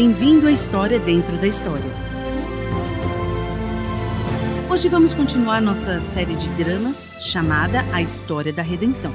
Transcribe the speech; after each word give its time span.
Bem-vindo 0.00 0.46
à 0.46 0.50
História 0.50 0.98
Dentro 0.98 1.36
da 1.36 1.46
História. 1.46 1.84
Hoje 4.70 4.88
vamos 4.88 5.12
continuar 5.12 5.60
nossa 5.60 6.00
série 6.00 6.34
de 6.36 6.48
dramas 6.56 7.06
chamada 7.20 7.82
A 7.92 8.00
História 8.00 8.50
da 8.50 8.62
Redenção. 8.62 9.12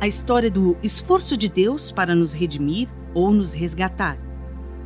A 0.00 0.06
história 0.06 0.50
do 0.50 0.78
esforço 0.82 1.36
de 1.36 1.50
Deus 1.50 1.92
para 1.92 2.14
nos 2.14 2.32
redimir 2.32 2.88
ou 3.12 3.34
nos 3.34 3.52
resgatar. 3.52 4.16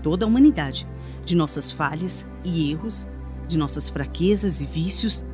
Toda 0.02 0.26
a 0.26 0.28
humanidade, 0.28 0.88
de 1.24 1.36
nossas 1.36 1.70
falhas 1.70 2.26
e 2.42 2.72
erros, 2.72 3.08
de 3.46 3.56
nossas 3.56 3.88
fraquezas 3.88 4.60
e 4.60 4.66
vícios, 4.66 5.24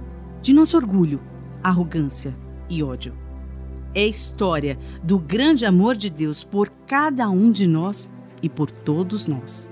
de 0.42 0.52
nosso 0.52 0.76
orgulho, 0.76 1.18
arrogância 1.62 2.36
e 2.68 2.82
ódio. 2.82 3.23
É 3.96 4.04
história 4.04 4.76
do 5.04 5.20
grande 5.20 5.64
amor 5.64 5.94
de 5.94 6.10
Deus 6.10 6.42
por 6.42 6.68
cada 6.84 7.30
um 7.30 7.52
de 7.52 7.64
nós 7.64 8.10
e 8.42 8.48
por 8.48 8.68
todos 8.68 9.28
nós. 9.28 9.70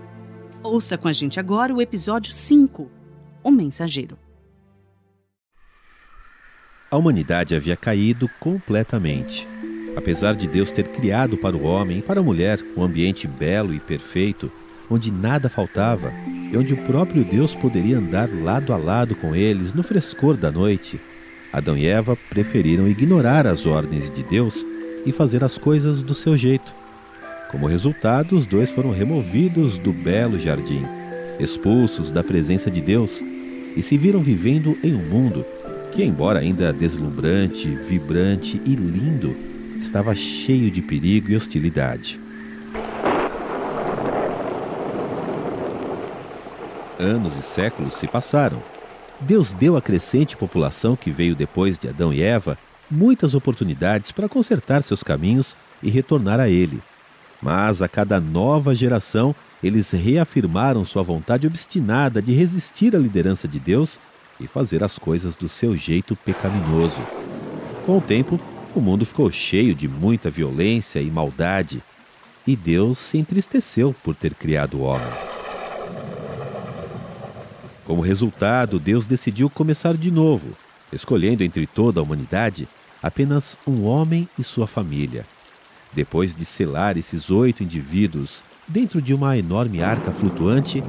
Ouça 0.62 0.96
com 0.96 1.08
a 1.08 1.12
gente 1.12 1.40
agora 1.40 1.74
o 1.74 1.82
episódio 1.82 2.32
5 2.32 2.88
O 3.42 3.50
Mensageiro. 3.50 4.16
A 6.88 6.96
humanidade 6.96 7.52
havia 7.52 7.76
caído 7.76 8.30
completamente. 8.38 9.48
Apesar 9.96 10.36
de 10.36 10.46
Deus 10.46 10.70
ter 10.70 10.86
criado 10.86 11.36
para 11.36 11.56
o 11.56 11.64
homem 11.64 11.98
e 11.98 12.02
para 12.02 12.20
a 12.20 12.22
mulher 12.22 12.60
um 12.76 12.84
ambiente 12.84 13.26
belo 13.26 13.74
e 13.74 13.80
perfeito, 13.80 14.52
onde 14.88 15.10
nada 15.10 15.48
faltava 15.48 16.12
e 16.52 16.56
onde 16.56 16.74
o 16.74 16.84
próprio 16.84 17.24
Deus 17.24 17.56
poderia 17.56 17.98
andar 17.98 18.28
lado 18.32 18.72
a 18.72 18.76
lado 18.76 19.16
com 19.16 19.34
eles 19.34 19.74
no 19.74 19.82
frescor 19.82 20.36
da 20.36 20.52
noite, 20.52 21.00
Adão 21.52 21.76
e 21.76 21.86
Eva 21.86 22.16
preferiram 22.30 22.88
ignorar 22.88 23.46
as 23.46 23.66
ordens 23.66 24.08
de 24.08 24.22
Deus 24.22 24.64
e 25.04 25.12
fazer 25.12 25.44
as 25.44 25.58
coisas 25.58 26.02
do 26.02 26.14
seu 26.14 26.36
jeito. 26.36 26.72
Como 27.50 27.66
resultado, 27.66 28.34
os 28.34 28.46
dois 28.46 28.70
foram 28.70 28.90
removidos 28.90 29.76
do 29.76 29.92
belo 29.92 30.40
jardim, 30.40 30.82
expulsos 31.38 32.10
da 32.10 32.24
presença 32.24 32.70
de 32.70 32.80
Deus 32.80 33.22
e 33.76 33.82
se 33.82 33.98
viram 33.98 34.20
vivendo 34.20 34.78
em 34.82 34.94
um 34.94 35.02
mundo 35.02 35.44
que, 35.92 36.02
embora 36.02 36.38
ainda 36.38 36.72
deslumbrante, 36.72 37.68
vibrante 37.68 38.58
e 38.64 38.74
lindo, 38.74 39.36
estava 39.78 40.14
cheio 40.14 40.70
de 40.70 40.80
perigo 40.80 41.30
e 41.30 41.36
hostilidade. 41.36 42.18
Anos 46.98 47.36
e 47.36 47.42
séculos 47.42 47.94
se 47.94 48.06
passaram 48.06 48.62
Deus 49.22 49.52
deu 49.52 49.76
à 49.76 49.82
crescente 49.82 50.36
população 50.36 50.96
que 50.96 51.10
veio 51.10 51.36
depois 51.36 51.78
de 51.78 51.88
Adão 51.88 52.12
e 52.12 52.20
Eva 52.20 52.58
muitas 52.90 53.34
oportunidades 53.34 54.10
para 54.10 54.28
consertar 54.28 54.82
seus 54.82 55.02
caminhos 55.02 55.56
e 55.82 55.90
retornar 55.90 56.40
a 56.40 56.48
Ele. 56.48 56.80
Mas 57.40 57.82
a 57.82 57.88
cada 57.88 58.20
nova 58.20 58.74
geração, 58.74 59.34
eles 59.62 59.90
reafirmaram 59.92 60.84
sua 60.84 61.02
vontade 61.02 61.46
obstinada 61.46 62.20
de 62.20 62.32
resistir 62.32 62.96
à 62.96 62.98
liderança 62.98 63.46
de 63.46 63.58
Deus 63.58 63.98
e 64.40 64.46
fazer 64.46 64.82
as 64.82 64.98
coisas 64.98 65.36
do 65.36 65.48
seu 65.48 65.76
jeito 65.76 66.16
pecaminoso. 66.16 67.00
Com 67.86 67.98
o 67.98 68.00
tempo, 68.00 68.40
o 68.74 68.80
mundo 68.80 69.06
ficou 69.06 69.30
cheio 69.30 69.74
de 69.74 69.86
muita 69.86 70.30
violência 70.30 71.00
e 71.00 71.10
maldade, 71.10 71.82
e 72.46 72.56
Deus 72.56 72.98
se 72.98 73.18
entristeceu 73.18 73.94
por 74.02 74.16
ter 74.16 74.34
criado 74.34 74.78
o 74.78 74.82
homem. 74.82 75.31
Como 77.84 78.00
resultado, 78.00 78.78
Deus 78.78 79.06
decidiu 79.06 79.50
começar 79.50 79.96
de 79.96 80.10
novo, 80.10 80.56
escolhendo 80.92 81.42
entre 81.42 81.66
toda 81.66 82.00
a 82.00 82.02
humanidade 82.02 82.68
apenas 83.02 83.58
um 83.66 83.84
homem 83.84 84.28
e 84.38 84.44
sua 84.44 84.66
família. 84.66 85.24
Depois 85.92 86.34
de 86.34 86.44
selar 86.44 86.96
esses 86.96 87.28
oito 87.28 87.62
indivíduos 87.62 88.42
dentro 88.66 89.02
de 89.02 89.12
uma 89.12 89.36
enorme 89.36 89.82
arca 89.82 90.12
flutuante, 90.12 90.82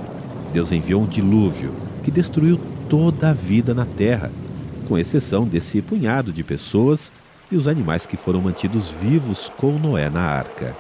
Deus 0.54 0.72
enviou 0.72 1.02
um 1.02 1.08
dilúvio 1.08 1.74
que 2.04 2.12
destruiu 2.12 2.60
toda 2.88 3.32
a 3.32 3.34
vida 3.34 3.74
na 3.74 3.86
terra, 3.86 4.32
com 4.88 4.98
exceção 4.98 5.46
desse 5.46 5.82
punhado 5.82 6.32
de 6.32 6.44
pessoas 6.44 7.12
e 7.52 7.56
os 7.56 7.68
animais 7.68 8.06
que 8.06 8.16
foram 8.16 8.42
mantidos 8.42 8.92
vivos 8.92 9.52
com 9.58 9.80
Noé 9.80 10.10
na 10.10 10.22
arca. 10.22 10.76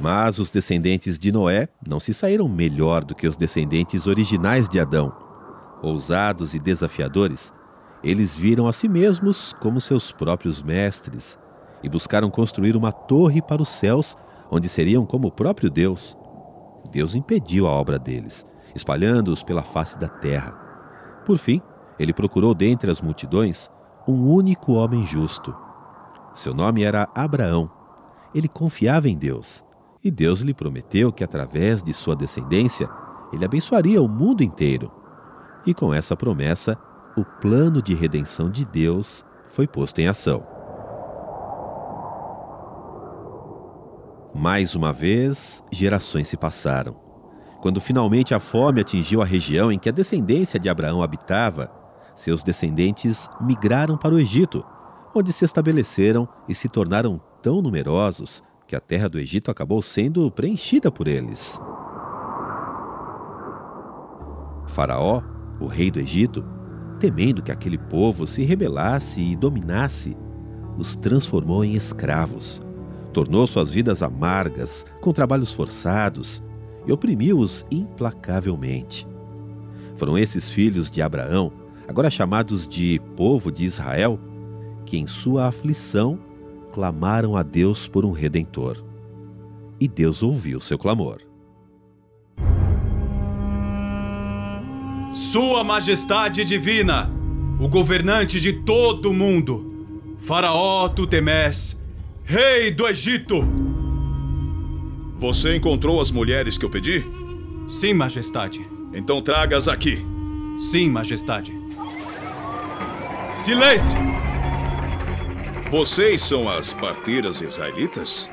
Mas 0.00 0.38
os 0.38 0.50
descendentes 0.50 1.18
de 1.18 1.30
Noé 1.30 1.68
não 1.86 2.00
se 2.00 2.14
saíram 2.14 2.48
melhor 2.48 3.04
do 3.04 3.14
que 3.14 3.28
os 3.28 3.36
descendentes 3.36 4.06
originais 4.06 4.66
de 4.66 4.80
Adão. 4.80 5.12
Ousados 5.82 6.54
e 6.54 6.58
desafiadores, 6.58 7.52
eles 8.02 8.34
viram 8.34 8.66
a 8.66 8.72
si 8.72 8.88
mesmos 8.88 9.52
como 9.60 9.78
seus 9.78 10.10
próprios 10.10 10.62
mestres 10.62 11.38
e 11.82 11.88
buscaram 11.88 12.30
construir 12.30 12.76
uma 12.76 12.90
torre 12.90 13.42
para 13.42 13.60
os 13.60 13.68
céus, 13.68 14.16
onde 14.50 14.70
seriam 14.70 15.04
como 15.04 15.28
o 15.28 15.30
próprio 15.30 15.68
Deus. 15.68 16.16
Deus 16.90 17.14
impediu 17.14 17.66
a 17.66 17.70
obra 17.70 17.98
deles, 17.98 18.46
espalhando-os 18.74 19.42
pela 19.42 19.62
face 19.62 19.98
da 19.98 20.08
terra. 20.08 20.52
Por 21.26 21.36
fim, 21.36 21.60
ele 21.98 22.14
procurou 22.14 22.54
dentre 22.54 22.90
as 22.90 23.02
multidões 23.02 23.70
um 24.08 24.32
único 24.32 24.72
homem 24.72 25.04
justo. 25.04 25.54
Seu 26.32 26.54
nome 26.54 26.84
era 26.84 27.06
Abraão. 27.14 27.70
Ele 28.34 28.48
confiava 28.48 29.06
em 29.06 29.16
Deus 29.16 29.62
e 30.02 30.10
Deus 30.10 30.40
lhe 30.40 30.54
prometeu 30.54 31.12
que 31.12 31.22
através 31.22 31.82
de 31.82 31.92
sua 31.92 32.16
descendência 32.16 32.88
ele 33.32 33.44
abençoaria 33.44 34.02
o 34.02 34.08
mundo 34.08 34.42
inteiro. 34.42 34.90
E 35.66 35.74
com 35.74 35.92
essa 35.92 36.16
promessa, 36.16 36.76
o 37.16 37.24
plano 37.24 37.82
de 37.82 37.94
redenção 37.94 38.50
de 38.50 38.64
Deus 38.64 39.24
foi 39.48 39.66
posto 39.66 40.00
em 40.00 40.08
ação. 40.08 40.42
Mais 44.34 44.74
uma 44.74 44.92
vez, 44.92 45.62
gerações 45.70 46.28
se 46.28 46.36
passaram. 46.36 46.96
Quando 47.60 47.80
finalmente 47.80 48.32
a 48.32 48.40
fome 48.40 48.80
atingiu 48.80 49.20
a 49.20 49.24
região 49.24 49.70
em 49.70 49.78
que 49.78 49.88
a 49.88 49.92
descendência 49.92 50.58
de 50.58 50.68
Abraão 50.68 51.02
habitava, 51.02 51.70
seus 52.14 52.42
descendentes 52.42 53.28
migraram 53.40 53.98
para 53.98 54.14
o 54.14 54.18
Egito, 54.18 54.64
onde 55.14 55.32
se 55.32 55.44
estabeleceram 55.44 56.26
e 56.48 56.54
se 56.54 56.68
tornaram 56.68 57.20
tão 57.42 57.60
numerosos 57.60 58.42
que 58.70 58.76
a 58.76 58.80
terra 58.80 59.08
do 59.08 59.18
Egito 59.18 59.50
acabou 59.50 59.82
sendo 59.82 60.30
preenchida 60.30 60.92
por 60.92 61.08
eles. 61.08 61.60
Faraó, 64.68 65.24
o 65.58 65.66
rei 65.66 65.90
do 65.90 65.98
Egito, 65.98 66.44
temendo 67.00 67.42
que 67.42 67.50
aquele 67.50 67.76
povo 67.76 68.28
se 68.28 68.44
rebelasse 68.44 69.20
e 69.20 69.34
dominasse, 69.34 70.16
os 70.78 70.94
transformou 70.94 71.64
em 71.64 71.74
escravos, 71.74 72.62
tornou 73.12 73.44
suas 73.48 73.72
vidas 73.72 74.04
amargas, 74.04 74.86
com 75.00 75.12
trabalhos 75.12 75.52
forçados, 75.52 76.40
e 76.86 76.92
oprimiu-os 76.92 77.66
implacavelmente. 77.72 79.04
Foram 79.96 80.16
esses 80.16 80.48
filhos 80.48 80.92
de 80.92 81.02
Abraão, 81.02 81.52
agora 81.88 82.08
chamados 82.08 82.68
de 82.68 83.00
povo 83.16 83.50
de 83.50 83.64
Israel, 83.64 84.16
que 84.86 84.96
em 84.96 85.08
sua 85.08 85.48
aflição 85.48 86.29
clamaram 86.70 87.36
a 87.36 87.42
Deus 87.42 87.86
por 87.86 88.04
um 88.04 88.12
redentor. 88.12 88.82
E 89.78 89.88
Deus 89.88 90.22
ouviu 90.22 90.60
seu 90.60 90.78
clamor. 90.78 91.20
Sua 95.12 95.64
Majestade 95.64 96.44
Divina, 96.44 97.10
o 97.58 97.68
governante 97.68 98.40
de 98.40 98.52
todo 98.52 99.10
o 99.10 99.14
mundo, 99.14 100.16
Faraó 100.20 100.88
Tutemés, 100.88 101.76
rei 102.24 102.70
do 102.70 102.86
Egito. 102.86 103.42
Você 105.18 105.56
encontrou 105.56 106.00
as 106.00 106.10
mulheres 106.10 106.56
que 106.56 106.64
eu 106.64 106.70
pedi? 106.70 107.04
Sim, 107.68 107.92
Majestade. 107.92 108.60
Então 108.94 109.20
traga-as 109.20 109.68
aqui. 109.68 110.04
Sim, 110.70 110.88
Majestade. 110.90 111.52
Silêncio! 113.36 113.98
Vocês 115.70 116.20
são 116.22 116.48
as 116.48 116.72
parteiras 116.72 117.40
israelitas? 117.40 118.28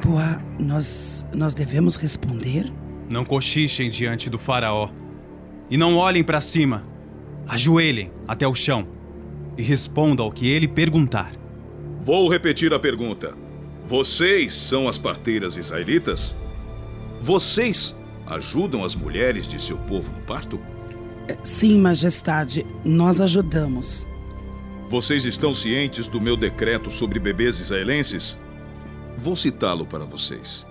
Poá, 0.00 0.40
nós, 0.60 1.26
nós 1.34 1.54
devemos 1.54 1.96
responder? 1.96 2.72
Não 3.08 3.24
cochichem 3.24 3.90
diante 3.90 4.30
do 4.30 4.38
faraó. 4.38 4.88
E 5.68 5.76
não 5.76 5.96
olhem 5.96 6.22
para 6.22 6.40
cima. 6.40 6.84
Ajoelhem 7.48 8.12
até 8.28 8.46
o 8.46 8.54
chão. 8.54 8.86
E 9.58 9.62
respondam 9.62 10.24
ao 10.24 10.30
que 10.30 10.46
ele 10.48 10.68
perguntar. 10.68 11.32
Vou 12.00 12.28
repetir 12.28 12.72
a 12.72 12.78
pergunta. 12.78 13.34
Vocês 13.84 14.54
são 14.54 14.86
as 14.86 14.96
parteiras 14.96 15.56
israelitas? 15.56 16.36
Vocês 17.20 17.96
ajudam 18.24 18.84
as 18.84 18.94
mulheres 18.94 19.48
de 19.48 19.60
seu 19.60 19.76
povo 19.78 20.12
no 20.12 20.22
parto? 20.22 20.60
Sim, 21.42 21.80
majestade, 21.80 22.64
nós 22.84 23.20
ajudamos. 23.20 24.06
Vocês 24.88 25.24
estão 25.24 25.52
cientes 25.52 26.06
do 26.06 26.20
meu 26.20 26.36
decreto 26.36 26.90
sobre 26.90 27.18
bebês 27.18 27.58
israelenses? 27.58 28.38
Vou 29.18 29.34
citá-lo 29.34 29.84
para 29.84 30.04
vocês. 30.04 30.64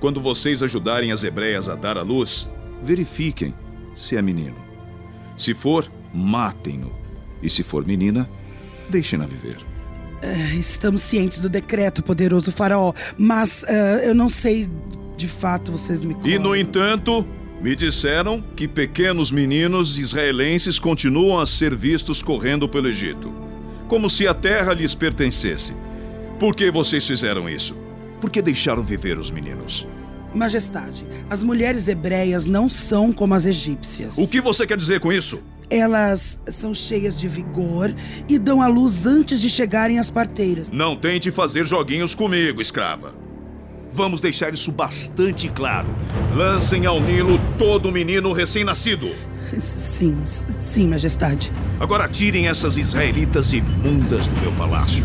Quando 0.00 0.20
vocês 0.20 0.62
ajudarem 0.62 1.12
as 1.12 1.24
hebreias 1.24 1.68
a 1.68 1.74
dar 1.74 1.96
à 1.96 2.02
luz, 2.02 2.48
verifiquem 2.82 3.54
se 3.94 4.16
é 4.16 4.22
menino. 4.22 4.56
Se 5.36 5.54
for, 5.54 5.90
matem-no. 6.12 6.92
E 7.42 7.48
se 7.48 7.62
for 7.62 7.86
menina, 7.86 8.28
deixem-na 8.90 9.24
viver. 9.24 9.56
É, 10.20 10.54
estamos 10.54 11.02
cientes 11.02 11.40
do 11.40 11.48
decreto, 11.48 12.02
poderoso 12.02 12.52
faraó, 12.52 12.92
mas 13.16 13.64
é, 13.64 14.08
eu 14.08 14.14
não 14.14 14.28
sei 14.28 14.68
de 15.16 15.28
fato, 15.28 15.72
vocês 15.72 16.04
me 16.04 16.14
E 16.24 16.38
no 16.38 16.54
entanto, 16.54 17.26
me 17.60 17.74
disseram 17.74 18.42
que 18.54 18.68
pequenos 18.68 19.30
meninos 19.30 19.98
israelenses 19.98 20.78
continuam 20.78 21.38
a 21.38 21.46
ser 21.46 21.74
vistos 21.74 22.22
correndo 22.22 22.68
pelo 22.68 22.88
Egito, 22.88 23.43
como 23.88 24.08
se 24.08 24.26
a 24.26 24.34
terra 24.34 24.72
lhes 24.72 24.94
pertencesse. 24.94 25.74
Por 26.38 26.54
que 26.54 26.70
vocês 26.70 27.06
fizeram 27.06 27.48
isso? 27.48 27.76
Por 28.20 28.30
que 28.30 28.40
deixaram 28.42 28.82
viver 28.82 29.18
os 29.18 29.30
meninos? 29.30 29.86
Majestade, 30.34 31.06
as 31.30 31.44
mulheres 31.44 31.86
hebreias 31.86 32.44
não 32.44 32.68
são 32.68 33.12
como 33.12 33.34
as 33.34 33.46
egípcias. 33.46 34.18
O 34.18 34.26
que 34.26 34.40
você 34.40 34.66
quer 34.66 34.76
dizer 34.76 34.98
com 34.98 35.12
isso? 35.12 35.40
Elas 35.70 36.38
são 36.48 36.74
cheias 36.74 37.18
de 37.18 37.28
vigor 37.28 37.94
e 38.28 38.38
dão 38.38 38.60
à 38.60 38.66
luz 38.66 39.06
antes 39.06 39.40
de 39.40 39.48
chegarem 39.48 39.98
às 39.98 40.10
parteiras. 40.10 40.70
Não 40.70 40.96
tente 40.96 41.30
fazer 41.30 41.64
joguinhos 41.64 42.14
comigo, 42.14 42.60
escrava. 42.60 43.14
Vamos 43.90 44.20
deixar 44.20 44.52
isso 44.52 44.72
bastante 44.72 45.48
claro. 45.48 45.88
Lancem 46.34 46.84
ao 46.84 47.00
Nilo 47.00 47.38
todo 47.56 47.92
menino 47.92 48.32
recém-nascido. 48.32 49.08
Sim, 49.60 50.16
sim, 50.24 50.88
Majestade. 50.88 51.52
Agora 51.80 52.08
tirem 52.08 52.48
essas 52.48 52.76
israelitas 52.76 53.52
imundas 53.52 54.26
do 54.26 54.40
meu 54.40 54.52
palácio. 54.52 55.04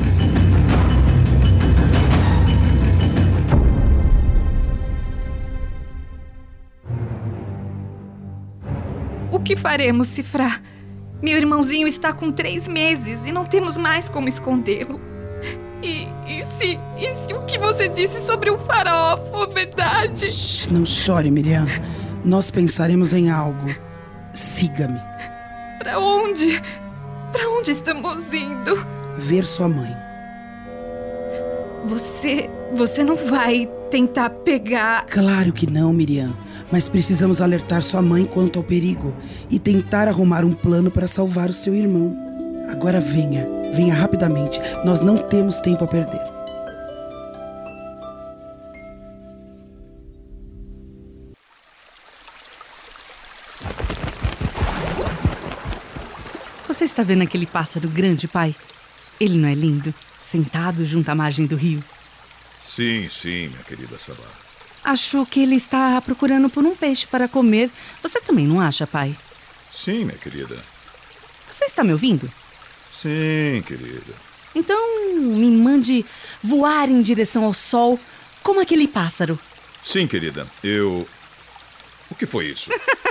O 9.31 9.39
que 9.39 9.55
faremos, 9.55 10.07
Cifra? 10.07 10.49
Meu 11.21 11.37
irmãozinho 11.37 11.87
está 11.87 12.13
com 12.13 12.31
três 12.31 12.67
meses 12.67 13.19
e 13.25 13.31
não 13.31 13.45
temos 13.45 13.77
mais 13.77 14.09
como 14.09 14.29
escondê-lo. 14.29 14.99
E, 15.81 16.07
e, 16.27 16.43
se, 16.57 16.79
e 16.97 17.25
se 17.25 17.33
o 17.33 17.45
que 17.45 17.57
você 17.57 17.87
disse 17.87 18.19
sobre 18.19 18.49
o 18.49 18.57
faraó 18.59 19.17
for 19.31 19.49
verdade? 19.53 20.31
Shhh, 20.31 20.67
não 20.71 20.85
chore, 20.85 21.31
Miriam. 21.31 21.67
Nós 22.23 22.51
pensaremos 22.51 23.13
em 23.13 23.29
algo. 23.29 23.69
Siga-me. 24.39 25.01
Para 25.79 25.99
onde? 25.99 26.61
Para 27.31 27.49
onde 27.49 27.71
estamos 27.71 28.33
indo? 28.33 28.87
Ver 29.17 29.45
sua 29.45 29.67
mãe. 29.67 29.93
Você. 31.85 32.49
Você 32.73 33.03
não 33.03 33.15
vai 33.15 33.69
tentar 33.91 34.29
pegar. 34.29 35.05
Claro 35.07 35.51
que 35.51 35.69
não, 35.69 35.91
Miriam. 35.91 36.33
Mas 36.71 36.87
precisamos 36.87 37.41
alertar 37.41 37.83
sua 37.83 38.01
mãe 38.01 38.25
quanto 38.25 38.59
ao 38.59 38.63
perigo 38.63 39.13
e 39.49 39.59
tentar 39.59 40.07
arrumar 40.07 40.45
um 40.45 40.53
plano 40.53 40.89
para 40.89 41.07
salvar 41.07 41.49
o 41.49 41.53
seu 41.53 41.75
irmão. 41.75 42.15
Agora 42.71 43.01
venha, 43.01 43.45
venha 43.73 43.93
rapidamente. 43.93 44.59
Nós 44.85 45.01
não 45.01 45.17
temos 45.17 45.59
tempo 45.59 45.83
a 45.83 45.87
perder. 45.87 46.38
Você 56.79 56.85
está 56.85 57.03
vendo 57.03 57.23
aquele 57.23 57.45
pássaro 57.45 57.89
grande, 57.89 58.25
pai? 58.25 58.55
Ele 59.19 59.37
não 59.37 59.49
é 59.49 59.53
lindo? 59.53 59.93
Sentado 60.23 60.85
junto 60.85 61.09
à 61.09 61.13
margem 61.13 61.45
do 61.45 61.57
rio. 61.57 61.83
Sim, 62.65 63.05
sim, 63.09 63.49
minha 63.49 63.63
querida 63.67 63.99
Sabá. 63.99 64.23
Acho 64.85 65.25
que 65.25 65.41
ele 65.41 65.55
está 65.55 65.99
procurando 65.99 66.49
por 66.49 66.63
um 66.63 66.73
peixe 66.73 67.05
para 67.05 67.27
comer. 67.27 67.69
Você 68.01 68.21
também 68.21 68.47
não 68.47 68.61
acha, 68.61 68.87
pai? 68.87 69.13
Sim, 69.75 70.05
minha 70.05 70.17
querida. 70.17 70.57
Você 71.51 71.65
está 71.65 71.83
me 71.83 71.91
ouvindo? 71.91 72.31
Sim, 72.89 73.61
querida. 73.67 74.13
Então 74.55 74.79
me 75.17 75.51
mande 75.51 76.05
voar 76.41 76.87
em 76.87 77.01
direção 77.01 77.43
ao 77.43 77.53
sol, 77.53 77.99
como 78.41 78.61
aquele 78.61 78.87
pássaro. 78.87 79.37
Sim, 79.85 80.07
querida. 80.07 80.47
Eu. 80.63 81.05
O 82.09 82.15
que 82.15 82.25
foi 82.25 82.45
isso? 82.45 82.71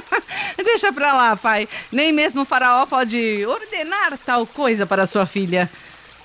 Deixa 0.56 0.92
pra 0.92 1.12
lá, 1.12 1.36
pai. 1.36 1.68
Nem 1.90 2.12
mesmo 2.12 2.42
o 2.42 2.44
faraó 2.44 2.86
pode 2.86 3.44
ordenar 3.46 4.18
tal 4.18 4.46
coisa 4.46 4.86
para 4.86 5.06
sua 5.06 5.26
filha. 5.26 5.70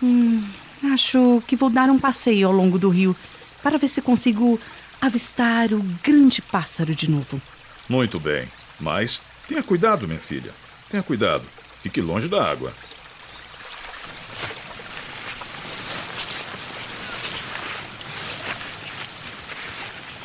Hum, 0.01 0.43
acho 0.91 1.41
que 1.47 1.55
vou 1.55 1.69
dar 1.69 1.89
um 1.89 1.99
passeio 1.99 2.47
ao 2.47 2.53
longo 2.53 2.77
do 2.77 2.89
rio 2.89 3.15
para 3.61 3.77
ver 3.77 3.87
se 3.87 4.01
consigo 4.01 4.59
avistar 5.01 5.73
o 5.73 5.81
grande 6.03 6.41
pássaro 6.41 6.93
de 6.93 7.09
novo. 7.09 7.41
Muito 7.89 8.19
bem. 8.19 8.47
Mas 8.79 9.21
tenha 9.47 9.63
cuidado, 9.63 10.07
minha 10.07 10.19
filha. 10.19 10.51
Tenha 10.89 11.03
cuidado. 11.03 11.43
Fique 11.81 12.01
longe 12.01 12.27
da 12.27 12.43
água. 12.43 12.73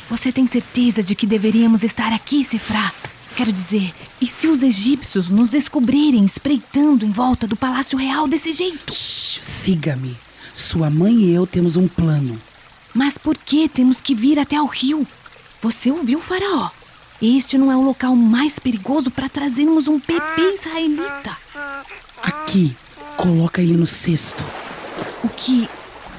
Você 0.09 0.31
tem 0.31 0.47
certeza 0.47 1.03
de 1.03 1.13
que 1.13 1.27
deveríamos 1.27 1.83
estar 1.83 2.11
aqui, 2.11 2.43
Sefra? 2.43 2.91
Quero 3.39 3.53
dizer, 3.53 3.93
e 4.19 4.27
se 4.27 4.49
os 4.49 4.61
egípcios 4.61 5.29
nos 5.29 5.49
descobrirem 5.49 6.25
espreitando 6.25 7.05
em 7.05 7.09
volta 7.09 7.47
do 7.47 7.55
palácio 7.55 7.97
real 7.97 8.27
desse 8.27 8.51
jeito? 8.51 8.93
Siga-me. 8.93 10.17
Sua 10.53 10.89
mãe 10.89 11.13
e 11.13 11.33
eu 11.33 11.47
temos 11.47 11.77
um 11.77 11.87
plano. 11.87 12.37
Mas 12.93 13.17
por 13.17 13.37
que 13.37 13.69
temos 13.69 14.01
que 14.01 14.13
vir 14.13 14.37
até 14.37 14.61
o 14.61 14.65
rio? 14.65 15.07
Você 15.61 15.89
ouviu, 15.89 16.19
Faraó? 16.19 16.69
Este 17.21 17.57
não 17.57 17.71
é 17.71 17.77
o 17.77 17.81
local 17.81 18.13
mais 18.13 18.59
perigoso 18.59 19.09
para 19.09 19.29
trazermos 19.29 19.87
um 19.87 20.01
bebê 20.01 20.55
israelita. 20.55 21.37
Aqui, 22.21 22.75
coloca 23.15 23.61
ele 23.61 23.77
no 23.77 23.85
cesto. 23.85 24.43
O 25.23 25.29
que. 25.29 25.69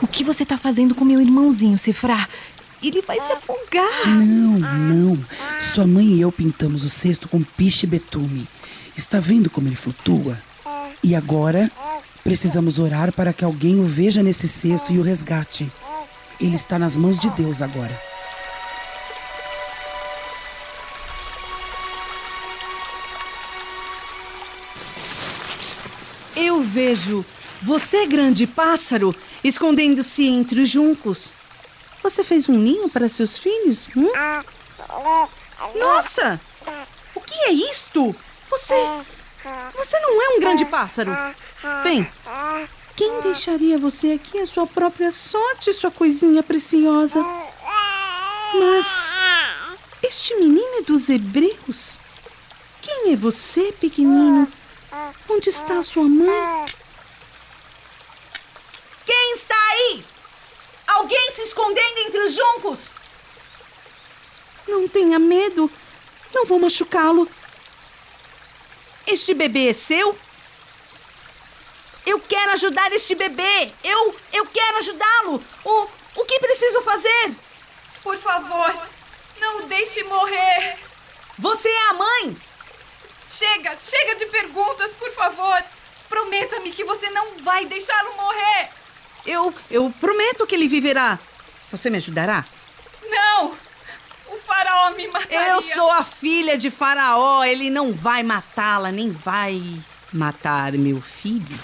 O 0.00 0.06
que 0.06 0.24
você 0.24 0.44
está 0.44 0.56
fazendo 0.56 0.94
com 0.94 1.04
meu 1.04 1.20
irmãozinho, 1.20 1.76
Sefra? 1.76 2.26
Ele 2.82 3.02
vai 3.02 3.20
se 3.20 3.32
afogar. 3.32 4.08
Não, 4.08 4.58
não. 4.58 5.18
Sua 5.60 5.86
mãe 5.86 6.06
e 6.06 6.20
eu 6.20 6.32
pintamos 6.32 6.84
o 6.84 6.88
cesto 6.88 7.28
com 7.28 7.42
piche 7.42 7.84
e 7.84 7.88
betume. 7.88 8.48
Está 8.96 9.20
vendo 9.20 9.50
como 9.50 9.68
ele 9.68 9.76
flutua? 9.76 10.38
E 11.02 11.14
agora, 11.14 11.70
precisamos 12.24 12.78
orar 12.78 13.12
para 13.12 13.32
que 13.32 13.44
alguém 13.44 13.78
o 13.80 13.84
veja 13.84 14.22
nesse 14.22 14.48
cesto 14.48 14.92
e 14.92 14.98
o 14.98 15.02
resgate. 15.02 15.70
Ele 16.40 16.56
está 16.56 16.78
nas 16.78 16.96
mãos 16.96 17.18
de 17.18 17.28
Deus 17.30 17.60
agora. 17.60 17.98
Eu 26.34 26.62
vejo 26.62 27.24
você, 27.60 28.06
grande 28.06 28.46
pássaro, 28.46 29.14
escondendo-se 29.44 30.24
entre 30.24 30.62
os 30.62 30.70
juncos. 30.70 31.39
Você 32.02 32.24
fez 32.24 32.48
um 32.48 32.54
ninho 32.54 32.88
para 32.88 33.08
seus 33.08 33.38
filhos? 33.38 33.88
Hum? 33.96 34.10
Nossa! 35.78 36.40
O 37.14 37.20
que 37.20 37.34
é 37.44 37.52
isto? 37.52 38.14
Você. 38.48 38.74
Você 39.76 39.98
não 40.00 40.22
é 40.22 40.28
um 40.36 40.40
grande 40.40 40.64
pássaro. 40.64 41.10
Bem, 41.82 42.10
quem 42.96 43.20
deixaria 43.20 43.78
você 43.78 44.12
aqui 44.12 44.38
a 44.38 44.46
sua 44.46 44.66
própria 44.66 45.12
sorte, 45.12 45.72
sua 45.72 45.90
coisinha 45.90 46.42
preciosa? 46.42 47.22
Mas. 48.54 49.16
Este 50.02 50.34
menino 50.36 50.78
é 50.78 50.82
dos 50.82 51.08
hebreus? 51.10 51.98
Quem 52.80 53.12
é 53.12 53.16
você, 53.16 53.72
pequenino? 53.72 54.50
Onde 55.28 55.50
está 55.50 55.82
sua 55.82 56.04
mãe? 56.04 56.66
Quem 59.04 59.34
está 59.36 59.54
aí? 59.54 60.04
Alguém 60.88 61.32
se 61.32 61.42
juncos? 62.34 62.90
Não 64.66 64.88
tenha 64.88 65.18
medo. 65.18 65.70
Não 66.32 66.46
vou 66.46 66.58
machucá-lo. 66.58 67.28
Este 69.06 69.34
bebê 69.34 69.70
é 69.70 69.72
seu? 69.72 70.16
Eu 72.06 72.20
quero 72.20 72.52
ajudar 72.52 72.92
este 72.92 73.14
bebê. 73.14 73.72
Eu, 73.82 74.16
eu 74.32 74.46
quero 74.46 74.78
ajudá-lo. 74.78 75.42
O, 75.64 75.88
o 76.16 76.24
que 76.24 76.38
preciso 76.38 76.82
fazer? 76.82 77.34
Por 78.02 78.16
favor, 78.18 78.88
não 79.40 79.66
deixe 79.68 80.02
morrer. 80.04 80.78
Você 81.38 81.68
é 81.68 81.88
a 81.88 81.92
mãe? 81.94 82.36
Chega, 83.30 83.76
chega 83.78 84.14
de 84.16 84.26
perguntas, 84.26 84.92
por 84.92 85.10
favor. 85.12 85.62
Prometa-me 86.08 86.72
que 86.72 86.84
você 86.84 87.08
não 87.10 87.36
vai 87.42 87.64
deixá-lo 87.66 88.14
morrer. 88.16 88.70
Eu, 89.26 89.54
eu 89.70 89.92
prometo 90.00 90.46
que 90.46 90.54
ele 90.54 90.66
viverá. 90.68 91.18
Você 91.70 91.88
me 91.88 91.98
ajudará? 91.98 92.44
Não! 93.08 93.52
O 94.28 94.36
faraó 94.46 94.90
me 94.96 95.06
mataria. 95.08 95.48
Eu 95.50 95.62
sou 95.62 95.90
a 95.90 96.04
filha 96.04 96.58
de 96.58 96.70
faraó. 96.70 97.44
Ele 97.44 97.70
não 97.70 97.92
vai 97.92 98.22
matá-la, 98.22 98.90
nem 98.90 99.10
vai 99.10 99.62
matar 100.12 100.72
meu 100.72 101.00
filho. 101.00 101.58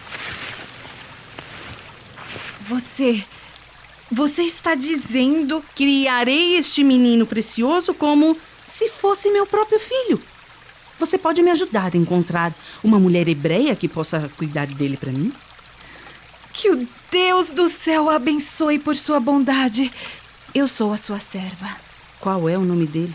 Você. 2.69 3.25
Você 4.11 4.43
está 4.43 4.75
dizendo. 4.75 5.65
Criarei 5.75 6.57
este 6.57 6.85
menino 6.85 7.27
precioso 7.27 7.93
como 7.95 8.37
se 8.65 8.89
fosse 8.89 9.31
meu 9.31 9.47
próprio 9.47 9.79
filho. 9.79 10.21
Você 10.99 11.19
pode 11.19 11.43
me 11.43 11.51
ajudar 11.51 11.95
a 11.95 11.97
encontrar 11.97 12.55
uma 12.83 12.99
mulher 12.99 13.29
hebreia 13.29 13.77
que 13.77 13.87
possa 13.87 14.31
cuidar 14.37 14.67
dele 14.67 14.97
para 14.97 15.13
mim? 15.13 15.33
Que 16.57 16.71
o 16.71 16.89
Deus 17.11 17.51
do 17.51 17.69
céu 17.69 18.09
a 18.09 18.17
abençoe 18.17 18.79
por 18.79 18.97
sua 18.97 19.21
bondade. 19.21 19.93
Eu 20.55 20.67
sou 20.67 20.91
a 20.91 20.97
sua 20.97 21.21
serva. 21.21 21.69
Qual 22.19 22.49
é 22.49 22.57
o 22.57 22.63
nome 22.63 22.87
dele? 22.87 23.15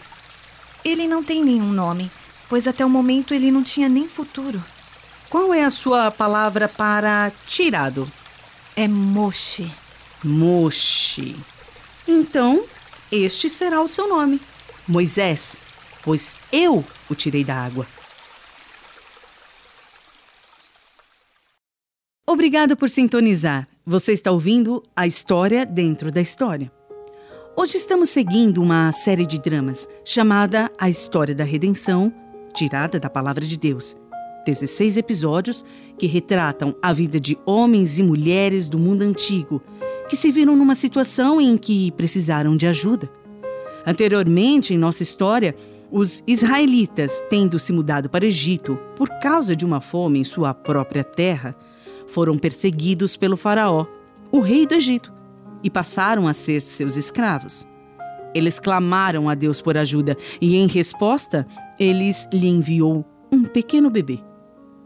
Ele 0.85 1.07
não 1.07 1.23
tem 1.23 1.43
nenhum 1.43 1.71
nome, 1.71 2.11
pois 2.47 2.67
até 2.67 2.85
o 2.85 2.89
momento 2.89 3.33
ele 3.33 3.49
não 3.49 3.63
tinha 3.63 3.89
nem 3.89 4.07
futuro. 4.07 4.63
Qual 5.27 5.51
é 5.51 5.63
a 5.63 5.71
sua 5.71 6.11
palavra 6.11 6.67
para 6.67 7.31
tirado? 7.47 8.07
É 8.75 8.87
Moshe. 8.87 9.71
Moshe. 10.23 11.35
Então, 12.07 12.63
este 13.11 13.49
será 13.49 13.81
o 13.81 13.87
seu 13.87 14.07
nome, 14.07 14.39
Moisés, 14.87 15.59
pois 16.03 16.35
eu 16.51 16.85
o 17.09 17.15
tirei 17.15 17.43
da 17.43 17.55
água. 17.55 17.87
Obrigada 22.31 22.77
por 22.77 22.89
sintonizar. 22.89 23.67
Você 23.85 24.13
está 24.13 24.31
ouvindo 24.31 24.81
a 24.95 25.05
história 25.05 25.65
dentro 25.65 26.09
da 26.09 26.21
história. 26.21 26.71
Hoje 27.57 27.75
estamos 27.75 28.07
seguindo 28.07 28.61
uma 28.61 28.89
série 28.93 29.25
de 29.25 29.37
dramas 29.37 29.85
chamada 30.05 30.71
A 30.79 30.89
História 30.89 31.35
da 31.35 31.43
Redenção, 31.43 32.11
tirada 32.53 32.97
da 32.97 33.09
Palavra 33.09 33.45
de 33.45 33.57
Deus. 33.57 33.97
16 34.45 34.95
episódios 34.95 35.65
que 35.97 36.07
retratam 36.07 36.73
a 36.81 36.93
vida 36.93 37.19
de 37.19 37.37
homens 37.45 37.99
e 37.99 38.03
mulheres 38.03 38.69
do 38.69 38.79
mundo 38.79 39.01
antigo 39.01 39.61
que 40.07 40.15
se 40.15 40.31
viram 40.31 40.55
numa 40.55 40.73
situação 40.73 41.41
em 41.41 41.57
que 41.57 41.91
precisaram 41.91 42.55
de 42.55 42.65
ajuda. 42.65 43.11
Anteriormente, 43.85 44.73
em 44.73 44.77
nossa 44.77 45.03
história, 45.03 45.53
os 45.91 46.23
israelitas, 46.25 47.21
tendo 47.29 47.59
se 47.59 47.73
mudado 47.73 48.09
para 48.09 48.23
o 48.23 48.27
Egito 48.27 48.79
por 48.95 49.09
causa 49.19 49.53
de 49.53 49.65
uma 49.65 49.81
fome 49.81 50.19
em 50.19 50.23
sua 50.23 50.53
própria 50.53 51.03
terra, 51.03 51.53
foram 52.11 52.37
perseguidos 52.37 53.15
pelo 53.15 53.37
Faraó, 53.37 53.85
o 54.31 54.39
rei 54.39 54.67
do 54.67 54.75
Egito, 54.75 55.11
e 55.63 55.69
passaram 55.69 56.27
a 56.27 56.33
ser 56.33 56.61
seus 56.61 56.97
escravos. 56.97 57.67
Eles 58.33 58.59
clamaram 58.59 59.29
a 59.29 59.35
Deus 59.35 59.61
por 59.61 59.77
ajuda 59.77 60.17
e, 60.39 60.55
em 60.55 60.67
resposta, 60.67 61.45
eles 61.79 62.27
lhe 62.31 62.47
enviou 62.47 63.05
um 63.31 63.43
pequeno 63.43 63.89
bebê. 63.89 64.19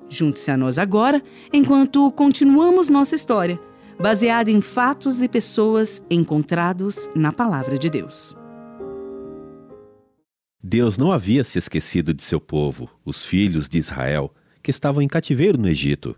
Junte-se 0.09 0.51
a 0.51 0.57
nós 0.57 0.77
agora 0.77 1.21
enquanto 1.51 2.11
continuamos 2.11 2.89
nossa 2.89 3.15
história, 3.15 3.59
baseada 3.99 4.51
em 4.51 4.61
fatos 4.61 5.21
e 5.21 5.27
pessoas 5.27 6.01
encontrados 6.09 7.09
na 7.15 7.31
Palavra 7.31 7.77
de 7.77 7.89
Deus. 7.89 8.35
Deus 10.61 10.97
não 10.97 11.11
havia 11.11 11.43
se 11.43 11.59
esquecido 11.59 12.13
de 12.13 12.23
seu 12.23 12.41
povo, 12.41 12.89
os 13.05 13.23
filhos 13.23 13.69
de 13.69 13.77
Israel, 13.77 14.33
que 14.63 14.71
estavam 14.71 15.01
em 15.01 15.07
cativeiro 15.07 15.59
no 15.59 15.67
Egito. 15.67 16.15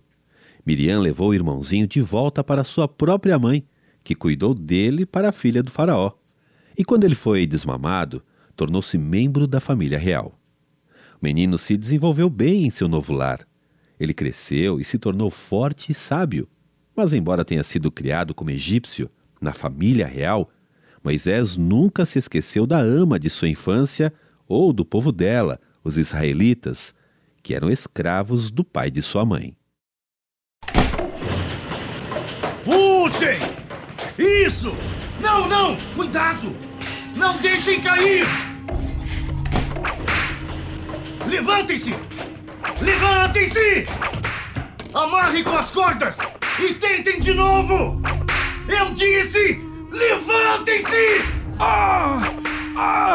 Miriam 0.68 1.00
levou 1.00 1.30
o 1.30 1.34
irmãozinho 1.34 1.88
de 1.88 2.02
volta 2.02 2.44
para 2.44 2.62
sua 2.62 2.90
própria 2.90 3.40
mãe, 3.40 3.66
que 4.04 4.14
cuidou 4.14 4.54
dele 4.54 5.06
para 5.06 5.30
a 5.30 5.32
filha 5.32 5.64
do 5.64 5.72
Faraó. 5.72 6.12
E 6.78 6.84
quando 6.84 7.06
ele 7.06 7.16
foi 7.16 7.48
desmamado, 7.48 8.22
tornou-se 8.54 8.98
membro 8.98 9.48
da 9.48 9.62
família 9.62 9.98
real. 9.98 10.38
O 11.22 11.24
menino 11.24 11.58
se 11.58 11.78
desenvolveu 11.78 12.30
bem 12.30 12.66
em 12.66 12.70
seu 12.70 12.90
novo 12.90 13.14
lar. 13.14 13.48
Ele 13.98 14.14
cresceu 14.14 14.78
e 14.78 14.84
se 14.84 15.00
tornou 15.00 15.32
forte 15.32 15.94
e 15.94 15.96
sábio. 15.96 16.50
Mas, 16.94 17.14
embora 17.14 17.46
tenha 17.46 17.64
sido 17.64 17.90
criado 17.90 18.36
como 18.36 18.52
egípcio, 18.52 19.10
na 19.40 19.54
família 19.54 20.06
real, 20.06 20.50
Moisés 21.02 21.56
nunca 21.56 22.06
se 22.06 22.20
esqueceu 22.20 22.68
da 22.68 22.80
ama 22.80 23.18
de 23.18 23.30
sua 23.30 23.48
infância 23.48 24.12
ou 24.46 24.74
do 24.74 24.84
povo 24.84 25.14
dela, 25.14 25.62
os 25.82 25.98
israelitas, 25.98 26.94
que 27.42 27.54
eram 27.54 27.72
escravos 27.72 28.52
do 28.52 28.66
pai 28.66 28.92
de 28.92 29.02
sua 29.02 29.24
mãe. 29.24 29.56
Isso! 34.18 34.76
Não, 35.22 35.48
não! 35.48 35.78
Cuidado! 35.96 36.56
Não 37.16 37.38
deixem 37.38 37.80
cair! 37.82 38.26
Levantem-se! 41.28 41.94
Levantem-se! 42.82 43.88
Amarrem 44.94 45.44
com 45.44 45.56
as 45.56 45.70
cordas 45.70 46.18
e 46.60 46.74
tentem 46.74 47.20
de 47.20 47.34
novo! 47.34 48.02
Eu 48.68 48.92
disse! 48.92 49.62
Levantem-se! 49.92 51.22
Ah! 51.60 52.20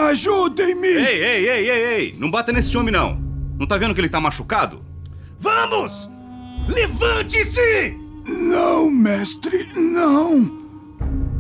Ajudem-me! 0.09 0.89
Ei, 0.89 1.25
ei, 1.25 1.49
ei, 1.49 1.71
ei, 1.71 1.85
ei! 1.95 2.17
Não 2.19 2.31
bata 2.31 2.53
nesse 2.53 2.77
homem, 2.77 2.93
não! 2.93 3.21
Não 3.59 3.67
tá 3.67 3.77
vendo 3.77 3.95
que 3.95 4.01
ele 4.01 4.09
tá 4.09 4.21
machucado? 4.21 4.85
Vamos! 5.39 6.09
Levante-se! 6.69 7.99
Não, 8.27 8.89
mestre, 8.89 9.69
não! 9.75 10.62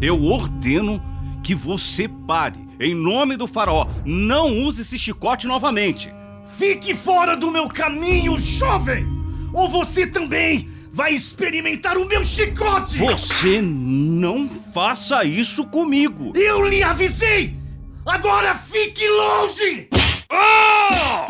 Eu 0.02 0.25
ordeno 0.25 1.00
que 1.44 1.54
você 1.54 2.09
pare. 2.09 2.59
Em 2.80 2.92
nome 2.92 3.37
do 3.37 3.47
faraó, 3.47 3.87
não 4.04 4.50
use 4.64 4.82
esse 4.82 4.99
chicote 4.99 5.47
novamente. 5.47 6.12
Fique 6.59 6.92
fora 6.92 7.37
do 7.37 7.52
meu 7.52 7.68
caminho, 7.68 8.37
jovem! 8.37 9.06
Ou 9.54 9.68
você 9.68 10.04
também 10.04 10.68
vai 10.90 11.14
experimentar 11.14 11.97
o 11.97 12.04
meu 12.04 12.25
chicote! 12.25 12.99
Você 12.99 13.62
não 13.62 14.49
faça 14.75 15.25
isso 15.25 15.64
comigo! 15.66 16.32
Eu 16.35 16.66
lhe 16.66 16.82
avisei! 16.82 17.56
Agora 18.04 18.56
fique 18.56 19.06
longe! 19.06 19.88
Ah! 20.28 21.28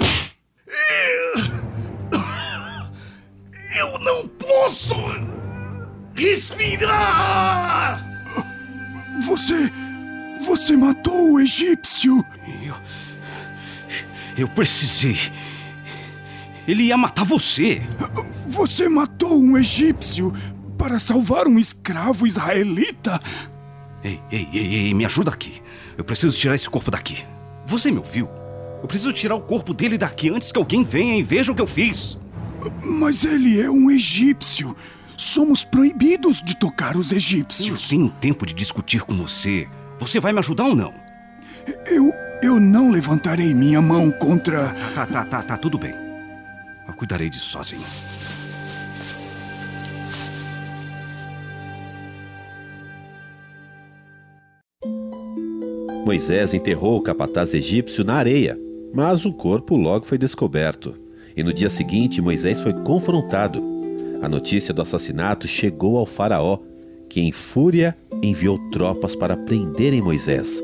Eu 3.76 3.99
não 3.99 4.26
posso 4.29 4.97
respirar! 6.14 8.12
Você. 9.21 9.71
Você 10.40 10.76
matou 10.76 11.35
o 11.35 11.40
egípcio! 11.40 12.25
Eu. 12.62 12.75
Eu 14.37 14.49
precisei. 14.49 15.16
Ele 16.66 16.85
ia 16.85 16.97
matar 16.97 17.25
você! 17.25 17.83
Você 18.47 18.88
matou 18.88 19.40
um 19.40 19.57
egípcio 19.57 20.33
para 20.76 20.99
salvar 20.99 21.47
um 21.47 21.59
escravo 21.59 22.26
israelita? 22.26 23.21
Ei, 24.02 24.21
ei, 24.31 24.49
ei, 24.52 24.75
ei, 24.75 24.95
me 24.95 25.04
ajuda 25.04 25.31
aqui. 25.31 25.62
Eu 25.97 26.04
preciso 26.04 26.37
tirar 26.37 26.54
esse 26.54 26.69
corpo 26.69 26.90
daqui. 26.90 27.25
Você 27.66 27.90
me 27.90 27.99
ouviu? 27.99 28.28
Eu 28.83 28.88
preciso 28.88 29.12
tirar 29.12 29.37
o 29.37 29.40
corpo 29.40 29.73
dele 29.73 29.97
daqui 29.97 30.28
antes 30.28 30.50
que 30.50 30.59
alguém 30.59 30.83
venha 30.83 31.16
e 31.16 31.23
veja 31.23 31.52
o 31.52 31.54
que 31.54 31.62
eu 31.62 31.66
fiz. 31.66 32.19
Mas 32.83 33.25
ele 33.25 33.61
é 33.61 33.71
um 33.71 33.90
egípcio. 33.90 34.75
Somos 35.23 35.62
proibidos 35.62 36.43
de 36.43 36.57
tocar 36.57 36.97
os 36.97 37.12
Eu 37.12 37.17
egípcios. 37.17 37.88
tenho 37.88 38.11
tempo 38.11 38.45
de 38.45 38.52
discutir 38.52 39.02
com 39.02 39.17
você. 39.17 39.69
Você 40.00 40.19
vai 40.19 40.33
me 40.33 40.41
ajudar 40.41 40.64
ou 40.64 40.75
não? 40.75 40.93
Eu. 41.87 42.11
Eu 42.43 42.59
não 42.59 42.91
levantarei 42.91 43.55
minha 43.55 43.81
mão 43.81 44.11
contra. 44.11 44.75
Tá, 44.97 45.07
tá, 45.07 45.25
tá, 45.25 45.43
tá, 45.43 45.57
tudo 45.57 45.79
bem. 45.79 45.95
Eu 46.88 46.95
cuidarei 46.95 47.31
disso 47.31 47.52
sozinho. 47.52 47.85
Moisés 56.05 56.52
enterrou 56.52 56.99
o 56.99 57.00
capataz 57.00 57.55
egípcio 57.55 58.02
na 58.02 58.14
areia, 58.14 58.59
mas 58.93 59.25
o 59.25 59.33
corpo 59.33 59.76
logo 59.76 60.05
foi 60.05 60.19
descoberto. 60.19 60.95
E 61.37 61.45
no 61.45 61.52
dia 61.52 61.71
seguinte, 61.71 62.21
Moisés 62.21 62.61
foi 62.61 62.73
confrontado. 62.73 63.82
A 64.23 64.29
notícia 64.29 64.73
do 64.73 64.81
assassinato 64.81 65.49
chegou 65.49 65.99
ao 65.99 66.07
Faraó, 66.07 66.59
que, 67.09 67.21
em 67.21 67.33
fúria, 67.33 67.97
enviou 68.23 68.57
tropas 68.71 69.17
para 69.17 69.37
prenderem 69.37 70.00
Moisés. 70.00 70.62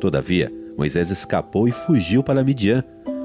Todavia, 0.00 0.50
Moisés 0.78 1.10
escapou 1.10 1.68
e 1.68 1.72
fugiu 1.72 2.22
para 2.22 2.42
Midian, 2.42 2.82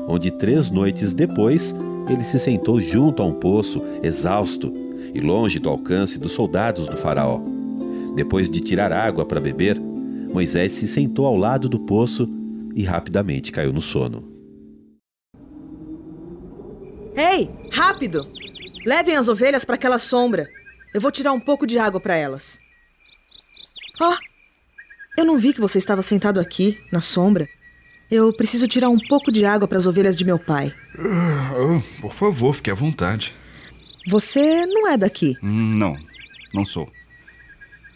onde 0.10 0.30
três 0.30 0.70
noites 0.70 1.14
depois 1.14 1.74
ele 2.10 2.26
se 2.26 2.38
sentou 2.38 2.82
junto 2.82 3.24
a 3.24 3.26
um 3.26 3.32
poço, 3.32 3.82
exausto 4.04 4.74
e 5.14 5.22
longe 5.22 5.58
do 5.58 5.70
alcance 5.70 6.20
dos 6.20 6.34
soldados 6.34 6.88
do 6.88 6.98
Faraó. 6.98 7.40
Depois 8.14 8.50
de 8.50 8.60
tirar 8.60 8.92
água 8.92 9.26
para 9.26 9.40
beber, 9.40 9.80
Moisés 9.80 10.74
se 10.74 10.86
sentou 10.86 11.26
ao 11.26 11.38
lado 11.38 11.70
do 11.70 11.80
poço 11.80 12.28
e 12.76 12.84
rapidamente 12.84 13.54
caiu 13.54 13.72
no 13.72 13.82
sono. 13.82 14.30
Ei, 17.16 17.48
rápido! 17.72 18.22
Levem 18.86 19.16
as 19.16 19.28
ovelhas 19.28 19.64
para 19.66 19.76
aquela 19.76 20.00
sombra. 20.00 20.48
Eu 20.94 21.00
vou 21.02 21.12
tirar 21.12 21.32
um 21.34 21.40
pouco 21.40 21.66
de 21.68 21.78
água 21.80 22.00
para 22.00 22.16
elas. 22.16 22.60
Ó, 24.00 24.18
eu 25.18 25.26
não 25.26 25.38
vi 25.38 25.54
que 25.54 25.62
você 25.62 25.78
estava 25.78 26.02
sentado 26.02 26.40
aqui, 26.40 26.80
na 26.92 27.02
sombra. 27.02 27.48
Eu 28.10 28.34
preciso 28.34 28.68
tirar 28.68 28.90
um 28.90 29.00
pouco 29.00 29.32
de 29.32 29.46
água 29.46 29.68
para 29.68 29.78
as 29.78 29.86
ovelhas 29.86 30.18
de 30.18 30.26
meu 30.26 30.38
pai. 30.38 30.74
Ah, 30.98 31.82
por 32.02 32.14
favor, 32.14 32.54
fique 32.54 32.70
à 32.72 32.74
vontade. 32.74 33.34
Você 34.08 34.66
não 34.66 34.88
é 34.90 34.98
daqui. 34.98 35.38
Hum, 35.44 35.78
Não, 35.78 35.98
não 36.54 36.66
sou. 36.66 36.92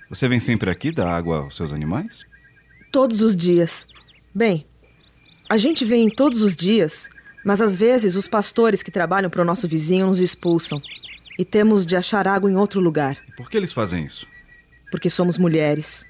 Você 0.10 0.28
vem 0.30 0.40
sempre 0.40 0.70
aqui 0.70 0.92
dar 0.92 1.10
água 1.14 1.40
aos 1.40 1.56
seus 1.56 1.74
animais? 1.74 2.24
Todos 2.92 3.22
os 3.22 3.36
dias. 3.36 3.88
Bem, 4.34 4.66
a 5.50 5.58
gente 5.58 5.84
vem 5.84 6.10
todos 6.10 6.42
os 6.42 6.56
dias, 6.56 7.10
Mas 7.46 7.62
às 7.62 7.76
vezes 7.76 8.16
os 8.16 8.28
pastores 8.28 8.82
que 8.82 8.90
trabalham 8.90 9.30
para 9.30 9.44
o 9.44 9.46
nosso 9.46 9.68
vizinho 9.68 10.08
nos 10.08 10.20
expulsam. 10.20 10.82
E 11.38 11.46
temos 11.46 11.86
de 11.86 11.96
achar 11.96 12.28
água 12.28 12.50
em 12.50 12.56
outro 12.56 12.82
lugar. 12.82 13.18
Por 13.38 13.52
que 13.52 13.56
eles 13.56 13.72
fazem 13.72 14.04
isso? 14.04 14.26
Porque 14.90 15.12
somos 15.12 15.38
mulheres. 15.38 16.04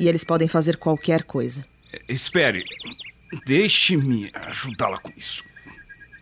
E 0.00 0.08
eles 0.08 0.24
podem 0.24 0.48
fazer 0.48 0.78
qualquer 0.78 1.24
coisa. 1.24 1.62
Espere. 2.08 2.64
Deixe-me 3.46 4.30
ajudá-la 4.32 4.98
com 4.98 5.12
isso. 5.14 5.44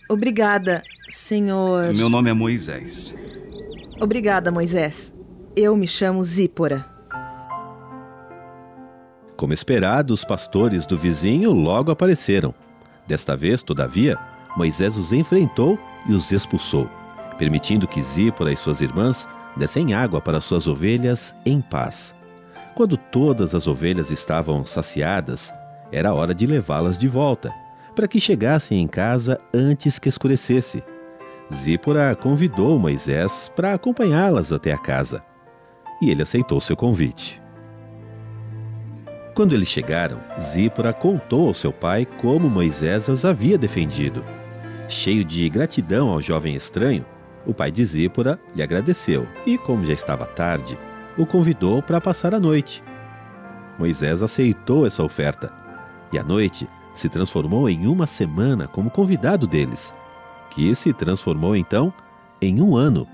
Obrigada, 0.08 0.82
senhor. 1.08 1.94
Meu 1.94 2.08
nome 2.08 2.30
é 2.30 2.32
Moisés. 2.32 3.14
Obrigada, 4.00 4.50
Moisés. 4.50 5.14
Eu 5.54 5.76
me 5.76 5.86
chamo 5.86 6.24
Zípora. 6.24 6.84
Como 9.36 9.52
esperado, 9.52 10.12
os 10.12 10.24
pastores 10.24 10.84
do 10.84 10.98
vizinho 10.98 11.52
logo 11.52 11.92
apareceram. 11.92 12.52
Desta 13.06 13.36
vez, 13.36 13.62
todavia, 13.62 14.18
Moisés 14.56 14.96
os 14.96 15.12
enfrentou 15.12 15.78
e 16.06 16.12
os 16.12 16.32
expulsou, 16.32 16.88
permitindo 17.38 17.86
que 17.86 18.02
Zípora 18.02 18.52
e 18.52 18.56
suas 18.56 18.80
irmãs 18.80 19.28
dessem 19.56 19.94
água 19.94 20.20
para 20.20 20.40
suas 20.40 20.66
ovelhas 20.66 21.34
em 21.44 21.60
paz. 21.60 22.14
Quando 22.74 22.96
todas 22.96 23.54
as 23.54 23.66
ovelhas 23.66 24.10
estavam 24.10 24.64
saciadas, 24.64 25.52
era 25.90 26.14
hora 26.14 26.34
de 26.34 26.46
levá-las 26.46 26.96
de 26.96 27.08
volta, 27.08 27.52
para 27.94 28.06
que 28.06 28.20
chegassem 28.20 28.80
em 28.80 28.86
casa 28.86 29.40
antes 29.52 29.98
que 29.98 30.08
escurecesse. 30.08 30.82
Zípora 31.52 32.14
convidou 32.14 32.78
Moisés 32.78 33.50
para 33.56 33.74
acompanhá-las 33.74 34.52
até 34.52 34.72
a 34.72 34.78
casa, 34.78 35.24
e 36.00 36.10
ele 36.10 36.22
aceitou 36.22 36.60
seu 36.60 36.76
convite. 36.76 37.42
Quando 39.34 39.54
eles 39.54 39.68
chegaram, 39.68 40.20
Zípora 40.40 40.92
contou 40.92 41.48
ao 41.48 41.54
seu 41.54 41.72
pai 41.72 42.04
como 42.04 42.50
Moisés 42.50 43.08
as 43.08 43.24
havia 43.24 43.56
defendido. 43.56 44.24
Cheio 44.88 45.22
de 45.22 45.46
gratidão 45.50 46.08
ao 46.08 46.20
jovem 46.20 46.54
estranho, 46.54 47.04
o 47.46 47.52
pai 47.52 47.70
de 47.70 47.84
Zípora 47.84 48.40
lhe 48.56 48.62
agradeceu 48.62 49.28
e, 49.44 49.58
como 49.58 49.84
já 49.84 49.92
estava 49.92 50.24
tarde, 50.24 50.78
o 51.16 51.26
convidou 51.26 51.82
para 51.82 52.00
passar 52.00 52.34
a 52.34 52.40
noite. 52.40 52.82
Moisés 53.78 54.22
aceitou 54.22 54.86
essa 54.86 55.02
oferta 55.02 55.52
e 56.10 56.18
a 56.18 56.24
noite 56.24 56.66
se 56.94 57.08
transformou 57.08 57.68
em 57.68 57.86
uma 57.86 58.06
semana 58.06 58.66
como 58.66 58.90
convidado 58.90 59.46
deles, 59.46 59.94
que 60.50 60.74
se 60.74 60.92
transformou 60.94 61.54
então 61.54 61.92
em 62.40 62.62
um 62.62 62.74
ano. 62.74 63.06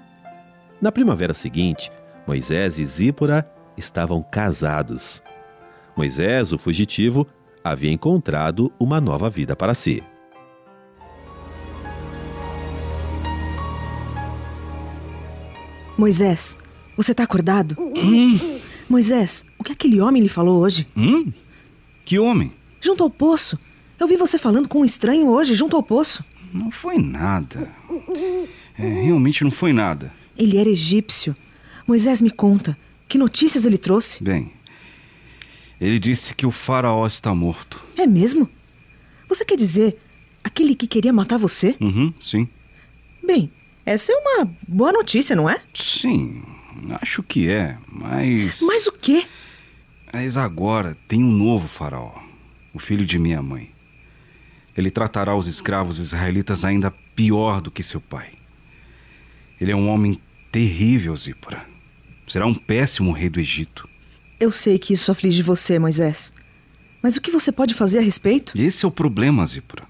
Na 0.81 0.93
primavera 0.93 1.35
seguinte, 1.35 1.90
Moisés 2.25 2.78
e 2.78 2.87
Zípora 2.87 3.50
estavam 3.76 4.23
casados. 4.23 5.23
Moisés, 5.97 6.52
o 6.52 6.59
fugitivo, 6.59 7.26
havia 7.64 7.90
encontrado 7.90 8.73
uma 8.78 9.00
nova 9.00 9.28
vida 9.28 9.57
para 9.57 9.75
si. 9.75 10.02
Moisés, 15.97 16.59
você 16.97 17.13
está 17.13 17.23
acordado? 17.23 17.77
Hum. 17.79 18.61
Moisés, 18.89 19.45
o 19.59 19.65
que 19.65 19.73
aquele 19.73 20.01
homem 20.01 20.23
lhe 20.23 20.29
falou 20.29 20.61
hoje? 20.61 20.87
Hum? 20.97 21.33
Que 22.05 22.19
homem? 22.19 22.53
Junto 22.81 23.03
ao 23.03 23.11
poço. 23.11 23.59
Eu 23.99 24.07
vi 24.09 24.17
você 24.17 24.37
falando 24.37 24.69
com 24.69 24.81
um 24.81 24.85
estranho 24.85 25.29
hoje, 25.29 25.55
junto 25.55 25.77
ao 25.77 25.83
poço. 25.83 26.25
Não 26.53 26.71
foi 26.71 26.99
nada. 26.99 27.71
É, 28.79 28.87
realmente 29.03 29.45
não 29.45 29.51
foi 29.51 29.73
nada. 29.73 30.13
Ele 30.37 30.59
era 30.59 30.69
egípcio. 30.69 31.35
Moisés 31.87 32.21
me 32.21 32.31
conta. 32.31 32.77
Que 33.09 33.17
notícias 33.17 33.65
ele 33.65 33.79
trouxe? 33.79 34.23
Bem, 34.23 34.51
ele 35.81 35.99
disse 35.99 36.35
que 36.35 36.47
o 36.47 36.51
faraó 36.51 37.07
está 37.07 37.35
morto. 37.35 37.81
É 37.97 38.07
mesmo? 38.07 38.49
Você 39.29 39.45
quer 39.45 39.57
dizer 39.57 39.97
aquele 40.43 40.75
que 40.75 40.87
queria 40.87 41.13
matar 41.13 41.39
você? 41.39 41.77
Uhum, 41.81 42.13
sim. 42.21 42.49
Bem, 43.25 43.51
essa 43.87 44.12
é 44.12 44.16
uma 44.16 44.51
boa 44.66 44.92
notícia, 44.92 45.37
não 45.37 45.49
é? 45.49 45.61
Sim, 45.75 46.42
acho 47.01 47.23
que 47.23 47.51
é, 47.51 47.77
mas. 47.90 48.62
Mas 48.62 48.87
o 48.87 48.92
quê? 48.92 49.27
Mas 50.12 50.37
agora 50.37 50.97
tem 51.07 51.23
um 51.23 51.31
novo 51.31 51.68
faraó, 51.68 52.12
o 52.73 52.79
filho 52.79 53.05
de 53.05 53.18
minha 53.18 53.42
mãe. 53.42 53.70
Ele 54.77 54.90
tratará 54.90 55.37
os 55.37 55.47
escravos 55.47 55.99
israelitas 55.99 56.64
ainda 56.64 56.92
pior 57.14 57.61
do 57.61 57.70
que 57.70 57.83
seu 57.83 58.01
pai. 58.01 58.31
Ele 59.61 59.70
é 59.70 59.77
um 59.77 59.88
homem 59.88 60.20
terrível, 60.51 61.14
Zípora. 61.14 61.64
Será 62.27 62.47
um 62.47 62.55
péssimo 62.55 63.12
rei 63.12 63.29
do 63.29 63.38
Egito. 63.38 63.88
Eu 64.40 64.51
sei 64.51 64.79
que 64.79 64.92
isso 64.92 65.12
aflige 65.12 65.42
você, 65.42 65.79
Moisés. 65.79 66.33
Mas 67.03 67.16
o 67.16 67.20
que 67.20 67.31
você 67.31 67.53
pode 67.53 67.75
fazer 67.75 67.99
a 67.99 68.03
respeito? 68.03 68.59
Esse 68.59 68.85
é 68.85 68.88
o 68.88 68.90
problema, 68.90 69.47
Zípora. 69.47 69.85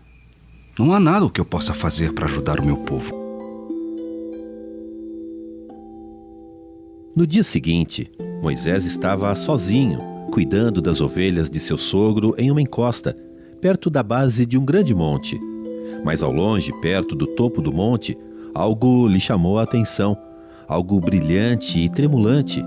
Não 0.79 0.93
há 0.93 0.99
nada 0.99 1.31
que 1.31 1.41
eu 1.41 1.45
possa 1.45 1.73
fazer 1.73 2.13
para 2.13 2.27
ajudar 2.27 2.61
o 2.61 2.67
meu 2.67 2.77
povo. 2.79 3.24
No 7.17 7.25
dia 7.29 7.45
seguinte, 7.45 8.11
Moisés 8.43 8.85
estava 8.85 9.33
sozinho, 9.37 10.01
cuidando 10.33 10.83
das 10.83 11.01
ovelhas 11.01 11.49
de 11.49 11.61
seu 11.61 11.79
sogro 11.79 12.35
em 12.37 12.51
uma 12.51 12.61
encosta, 12.61 13.15
perto 13.61 13.89
da 13.89 14.03
base 14.03 14.45
de 14.45 14.59
um 14.59 14.65
grande 14.65 14.93
monte. 14.93 15.39
Mas 16.05 16.25
ao 16.25 16.33
longe, 16.33 16.73
perto 16.81 17.15
do 17.15 17.25
topo 17.25 17.63
do 17.63 17.73
monte, 17.73 18.17
algo 18.53 19.07
lhe 19.07 19.21
chamou 19.21 19.61
a 19.61 19.63
atenção, 19.63 20.19
algo 20.67 20.99
brilhante 20.99 21.79
e 21.79 21.89
tremulante. 21.89 22.61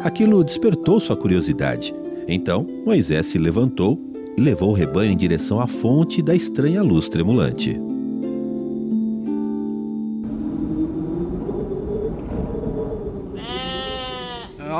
Aquilo 0.00 0.42
despertou 0.42 0.98
sua 0.98 1.16
curiosidade. 1.16 1.94
Então, 2.26 2.66
Moisés 2.84 3.26
se 3.26 3.38
levantou 3.38 4.00
e 4.36 4.40
levou 4.40 4.70
o 4.70 4.74
rebanho 4.74 5.12
em 5.12 5.16
direção 5.16 5.60
à 5.60 5.68
fonte 5.68 6.20
da 6.20 6.34
estranha 6.34 6.82
luz 6.82 7.08
tremulante. 7.08 7.80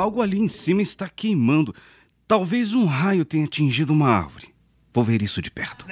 Algo 0.07 0.21
ali 0.21 0.39
em 0.39 0.47
cima 0.47 0.81
está 0.81 1.09
queimando. 1.09 1.75
Talvez 2.25 2.71
um 2.71 2.85
raio 2.85 3.25
tenha 3.25 3.43
atingido 3.43 3.91
uma 3.91 4.07
árvore. 4.07 4.47
Vou 4.93 5.03
ver 5.03 5.21
isso 5.21 5.41
de 5.41 5.51
perto. 5.51 5.85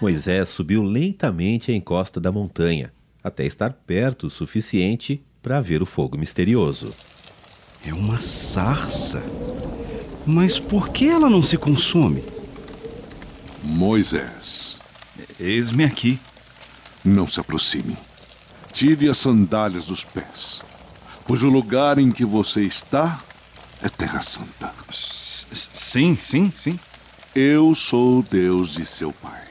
Moisés 0.00 0.48
subiu 0.48 0.84
lentamente 0.84 1.72
a 1.72 1.74
encosta 1.74 2.20
da 2.20 2.30
montanha, 2.30 2.92
até 3.20 3.44
estar 3.44 3.72
perto 3.72 4.28
o 4.28 4.30
suficiente 4.30 5.24
para 5.42 5.60
ver 5.60 5.82
o 5.82 5.86
fogo 5.86 6.16
misterioso. 6.16 6.94
É 7.84 7.92
uma 7.92 8.20
sarça. 8.20 9.20
Mas 10.24 10.60
por 10.60 10.90
que 10.90 11.08
ela 11.08 11.28
não 11.28 11.42
se 11.42 11.58
consome? 11.58 12.22
Moisés. 13.60 14.80
Eis-me 15.40 15.82
aqui. 15.82 16.20
Não 17.04 17.26
se 17.26 17.40
aproxime. 17.40 17.96
Tire 18.72 19.08
as 19.08 19.18
sandálias 19.18 19.88
dos 19.88 20.04
pés, 20.04 20.62
pois 21.26 21.42
o 21.42 21.48
lugar 21.48 21.98
em 21.98 22.10
que 22.10 22.24
você 22.24 22.62
está 22.62 23.20
é 23.82 23.88
Terra 23.88 24.20
Santa. 24.20 24.72
Sim, 25.52 26.16
sim, 26.16 26.52
sim. 26.58 26.78
Eu 27.34 27.74
sou 27.74 28.20
o 28.20 28.22
Deus 28.22 28.74
de 28.74 28.86
seu 28.86 29.12
pai, 29.12 29.42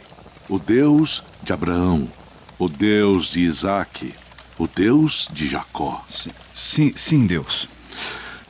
o 0.50 0.58
Deus 0.58 1.24
de 1.42 1.54
Abraão, 1.54 2.10
o 2.58 2.70
Deus 2.70 3.28
de 3.28 3.42
Isaque, 3.42 4.14
o 4.58 4.68
Deus 4.68 5.28
de 5.32 5.48
Jacó. 5.48 6.04
Sim, 6.10 6.32
sim, 6.54 6.94
sim 6.96 7.28
Deus. 7.28 7.68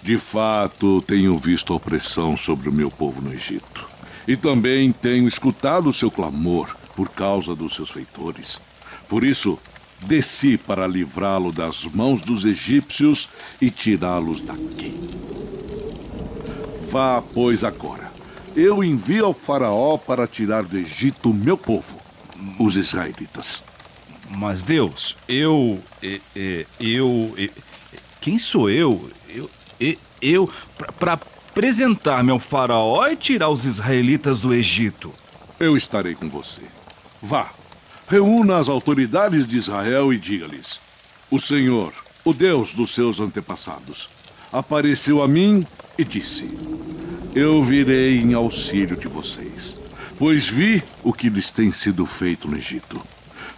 De 0.01 0.17
fato, 0.17 1.01
tenho 1.01 1.37
visto 1.37 1.73
a 1.73 1.77
opressão 1.77 2.35
sobre 2.35 2.69
o 2.69 2.73
meu 2.73 2.91
povo 2.91 3.21
no 3.21 3.33
Egito. 3.33 3.87
E 4.27 4.35
também 4.35 4.91
tenho 4.91 5.27
escutado 5.27 5.87
o 5.87 5.93
seu 5.93 6.11
clamor 6.11 6.75
por 6.95 7.09
causa 7.09 7.55
dos 7.55 7.73
seus 7.73 7.89
feitores. 7.89 8.61
Por 9.07 9.23
isso, 9.23 9.57
desci 10.03 10.57
para 10.57 10.87
livrá-lo 10.87 11.51
das 11.51 11.83
mãos 11.85 12.21
dos 12.21 12.45
egípcios 12.45 13.29
e 13.61 13.69
tirá-los 13.69 14.41
daqui. 14.41 14.93
Vá, 16.89 17.21
pois, 17.21 17.63
agora. 17.63 18.11
Eu 18.55 18.83
envio 18.83 19.25
ao 19.25 19.33
Faraó 19.33 19.97
para 19.97 20.27
tirar 20.27 20.63
do 20.63 20.77
Egito 20.77 21.31
o 21.31 21.33
meu 21.33 21.57
povo, 21.57 21.97
os 22.59 22.75
israelitas. 22.75 23.63
Mas 24.29 24.61
Deus, 24.61 25.15
eu. 25.27 25.79
Eu. 26.01 26.65
eu, 26.79 27.33
eu 27.35 27.49
quem 28.21 28.37
sou 28.37 28.69
eu? 28.69 29.09
Eu. 29.27 29.49
Eu. 30.21 30.49
para 30.99 31.13
apresentar-me 31.13 32.31
ao 32.31 32.39
Faraó 32.39 33.07
e 33.07 33.15
tirar 33.15 33.49
os 33.49 33.65
israelitas 33.65 34.39
do 34.41 34.53
Egito. 34.53 35.11
Eu 35.59 35.75
estarei 35.75 36.15
com 36.15 36.29
você. 36.29 36.61
Vá, 37.21 37.51
reúna 38.13 38.59
as 38.59 38.69
autoridades 38.69 39.47
de 39.47 39.57
Israel 39.57 40.13
e 40.13 40.19
diga-lhes: 40.19 40.79
O 41.31 41.39
Senhor, 41.39 41.91
o 42.23 42.31
Deus 42.31 42.71
dos 42.71 42.91
seus 42.91 43.19
antepassados, 43.19 44.07
apareceu 44.51 45.23
a 45.23 45.27
mim 45.27 45.65
e 45.97 46.03
disse: 46.03 46.47
Eu 47.33 47.63
virei 47.63 48.19
em 48.19 48.35
auxílio 48.35 48.95
de 48.95 49.07
vocês, 49.07 49.75
pois 50.15 50.47
vi 50.47 50.83
o 51.01 51.11
que 51.11 51.27
lhes 51.27 51.51
tem 51.51 51.71
sido 51.71 52.05
feito 52.05 52.47
no 52.47 52.55
Egito. 52.55 53.01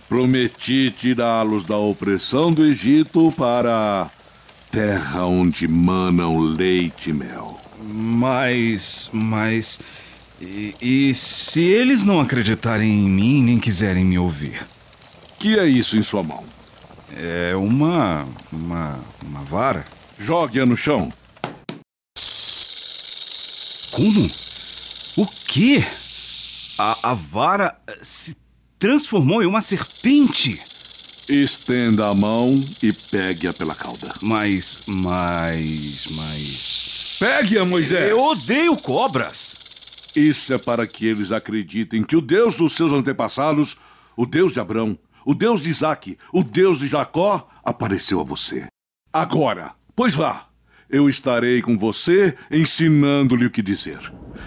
Prometi 0.07 0.89
tirá-los 0.97 1.65
da 1.65 1.75
opressão 1.75 2.53
do 2.53 2.63
Egito 2.63 3.33
para 3.35 4.09
terra 4.71 5.25
onde 5.25 5.67
manam 5.67 6.39
leite 6.39 7.09
e 7.09 7.13
mel. 7.13 7.59
Mas. 7.83 9.09
Mas. 9.11 9.79
E, 10.39 10.75
e 10.81 11.15
se 11.15 11.61
eles 11.61 12.03
não 12.03 12.19
acreditarem 12.19 12.91
em 12.91 13.09
mim 13.09 13.43
nem 13.43 13.57
quiserem 13.57 14.03
me 14.03 14.19
ouvir? 14.19 14.65
Que 15.39 15.57
é 15.57 15.65
isso 15.65 15.97
em 15.97 16.03
sua 16.03 16.23
mão? 16.23 16.43
É 17.15 17.55
uma. 17.55 18.27
uma. 18.51 18.99
uma 19.25 19.43
vara. 19.43 19.85
Jogue-a 20.19 20.65
no 20.65 20.75
chão. 20.75 21.11
Como? 23.91 24.29
O 25.15 25.25
quê? 25.47 25.85
A, 26.77 27.11
a 27.11 27.13
vara 27.13 27.77
se 28.01 28.35
transformou 28.77 29.41
em 29.41 29.45
uma 29.45 29.61
serpente. 29.61 30.59
Estenda 31.29 32.07
a 32.09 32.13
mão 32.13 32.63
e 32.83 32.91
pegue-a 32.91 33.53
pela 33.53 33.73
cauda. 33.73 34.13
Mas. 34.21 34.79
mas. 34.85 36.07
mas. 36.11 37.17
Pegue-a, 37.17 37.63
Moisés! 37.63 38.11
Eu 38.11 38.19
odeio 38.19 38.75
cobras! 38.75 39.44
Isso 40.15 40.53
é 40.53 40.57
para 40.57 40.87
que 40.87 41.05
eles 41.05 41.31
acreditem 41.31 42.03
que 42.03 42.15
o 42.15 42.21
Deus 42.21 42.55
dos 42.55 42.73
seus 42.73 42.93
antepassados, 42.93 43.75
o 44.15 44.25
Deus 44.25 44.51
de 44.51 44.59
Abraão, 44.59 44.97
o 45.25 45.33
Deus 45.33 45.59
de 45.59 45.69
Isaac, 45.69 46.17
o 46.31 46.43
Deus 46.43 46.77
de 46.77 46.87
Jacó, 46.87 47.47
apareceu 47.63 48.21
a 48.21 48.23
você. 48.23 48.67
Agora, 49.11 49.73
pois 49.95 50.13
vá, 50.13 50.47
eu 50.89 51.09
estarei 51.09 51.61
com 51.61 51.77
você, 51.77 52.35
ensinando-lhe 52.49 53.45
o 53.45 53.51
que 53.51 53.61
dizer. 53.61 53.99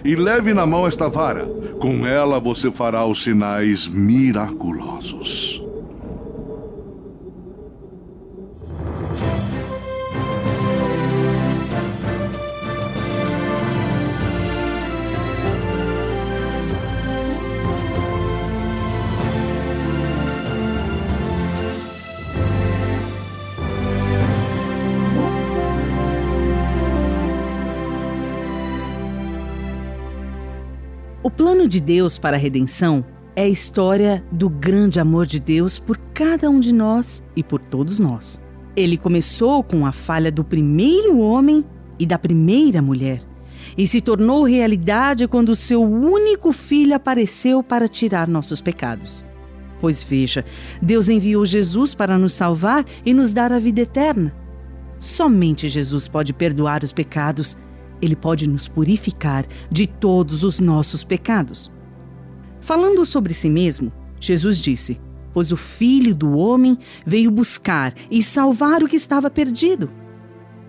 E 0.04 0.14
leve 0.14 0.54
na 0.54 0.66
mão 0.66 0.86
esta 0.86 1.08
vara. 1.08 1.46
Com 1.80 2.06
ela 2.06 2.38
você 2.38 2.70
fará 2.70 3.04
os 3.04 3.22
sinais 3.22 3.88
miraculosos. 3.88 5.67
De 31.68 31.80
Deus 31.80 32.18
para 32.18 32.36
a 32.36 32.40
redenção 32.40 33.04
é 33.36 33.42
a 33.42 33.48
história 33.48 34.24
do 34.32 34.48
grande 34.48 34.98
amor 34.98 35.24
de 35.24 35.38
Deus 35.38 35.78
por 35.78 35.96
cada 36.12 36.50
um 36.50 36.58
de 36.58 36.72
nós 36.72 37.22
e 37.36 37.42
por 37.42 37.60
todos 37.60 38.00
nós. 38.00 38.40
Ele 38.74 38.96
começou 38.96 39.62
com 39.62 39.86
a 39.86 39.92
falha 39.92 40.32
do 40.32 40.42
primeiro 40.42 41.18
homem 41.18 41.64
e 41.98 42.06
da 42.06 42.18
primeira 42.18 42.82
mulher 42.82 43.20
e 43.76 43.86
se 43.86 44.00
tornou 44.00 44.44
realidade 44.44 45.28
quando 45.28 45.54
seu 45.54 45.82
único 45.82 46.52
filho 46.52 46.94
apareceu 46.94 47.62
para 47.62 47.86
tirar 47.86 48.26
nossos 48.26 48.60
pecados. 48.60 49.24
Pois 49.80 50.02
veja, 50.02 50.44
Deus 50.82 51.08
enviou 51.08 51.46
Jesus 51.46 51.94
para 51.94 52.18
nos 52.18 52.32
salvar 52.32 52.84
e 53.06 53.14
nos 53.14 53.32
dar 53.32 53.52
a 53.52 53.58
vida 53.58 53.82
eterna. 53.82 54.34
Somente 54.98 55.68
Jesus 55.68 56.08
pode 56.08 56.32
perdoar 56.32 56.82
os 56.82 56.92
pecados 56.92 57.56
ele 58.00 58.16
pode 58.16 58.48
nos 58.48 58.68
purificar 58.68 59.46
de 59.70 59.86
todos 59.86 60.44
os 60.44 60.60
nossos 60.60 61.04
pecados. 61.04 61.70
Falando 62.60 63.04
sobre 63.06 63.34
si 63.34 63.48
mesmo, 63.48 63.92
Jesus 64.20 64.58
disse: 64.58 65.00
Pois 65.32 65.52
o 65.52 65.56
Filho 65.56 66.14
do 66.14 66.36
Homem 66.36 66.78
veio 67.04 67.30
buscar 67.30 67.94
e 68.10 68.22
salvar 68.22 68.82
o 68.82 68.88
que 68.88 68.96
estava 68.96 69.30
perdido. 69.30 69.90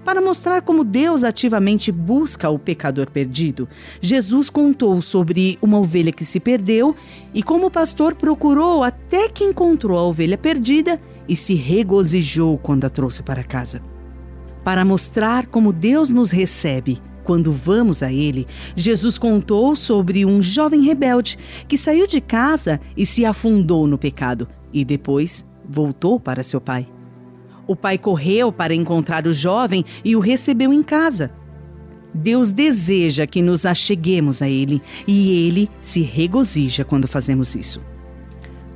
Para 0.03 0.21
mostrar 0.21 0.61
como 0.61 0.83
Deus 0.83 1.23
ativamente 1.23 1.91
busca 1.91 2.49
o 2.49 2.57
pecador 2.57 3.11
perdido, 3.11 3.67
Jesus 4.01 4.49
contou 4.49 5.01
sobre 5.01 5.57
uma 5.61 5.77
ovelha 5.77 6.11
que 6.11 6.23
se 6.23 6.39
perdeu 6.39 6.95
e 7.33 7.43
como 7.43 7.67
o 7.67 7.71
pastor 7.71 8.15
procurou 8.15 8.83
até 8.83 9.27
que 9.27 9.43
encontrou 9.43 9.97
a 9.97 10.03
ovelha 10.03 10.37
perdida 10.37 10.99
e 11.27 11.35
se 11.35 11.53
regozijou 11.53 12.57
quando 12.57 12.85
a 12.85 12.89
trouxe 12.89 13.21
para 13.21 13.43
casa. 13.43 13.81
Para 14.63 14.85
mostrar 14.85 15.47
como 15.47 15.73
Deus 15.73 16.09
nos 16.09 16.31
recebe 16.31 16.99
quando 17.29 17.51
vamos 17.51 18.01
a 18.01 18.11
ele, 18.11 18.47
Jesus 18.75 19.19
contou 19.19 19.75
sobre 19.75 20.25
um 20.25 20.41
jovem 20.41 20.81
rebelde 20.81 21.37
que 21.67 21.77
saiu 21.77 22.07
de 22.07 22.19
casa 22.19 22.81
e 22.97 23.05
se 23.05 23.23
afundou 23.23 23.85
no 23.85 23.99
pecado 23.99 24.47
e 24.73 24.83
depois 24.83 25.47
voltou 25.63 26.19
para 26.19 26.41
seu 26.41 26.59
pai. 26.59 26.87
O 27.67 27.75
pai 27.75 27.99
correu 27.99 28.51
para 28.51 28.73
encontrar 28.73 29.27
o 29.27 29.31
jovem 29.31 29.85
e 30.03 30.15
o 30.15 30.19
recebeu 30.19 30.73
em 30.73 30.81
casa. 30.81 31.31
Deus 32.11 32.51
deseja 32.51 33.27
que 33.27 33.43
nos 33.43 33.63
acheguemos 33.63 34.41
a 34.41 34.49
Ele 34.49 34.81
e 35.07 35.45
Ele 35.45 35.69
se 35.83 36.01
regozija 36.01 36.83
quando 36.83 37.07
fazemos 37.07 37.55
isso. 37.55 37.79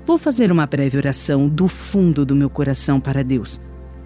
Vou 0.05 0.19
fazer 0.19 0.51
uma 0.51 0.67
breve 0.67 0.95
oração 0.95 1.49
do 1.49 1.67
fundo 1.67 2.23
do 2.23 2.35
meu 2.35 2.51
coração 2.51 2.99
para 2.99 3.23
Deus. 3.23 3.59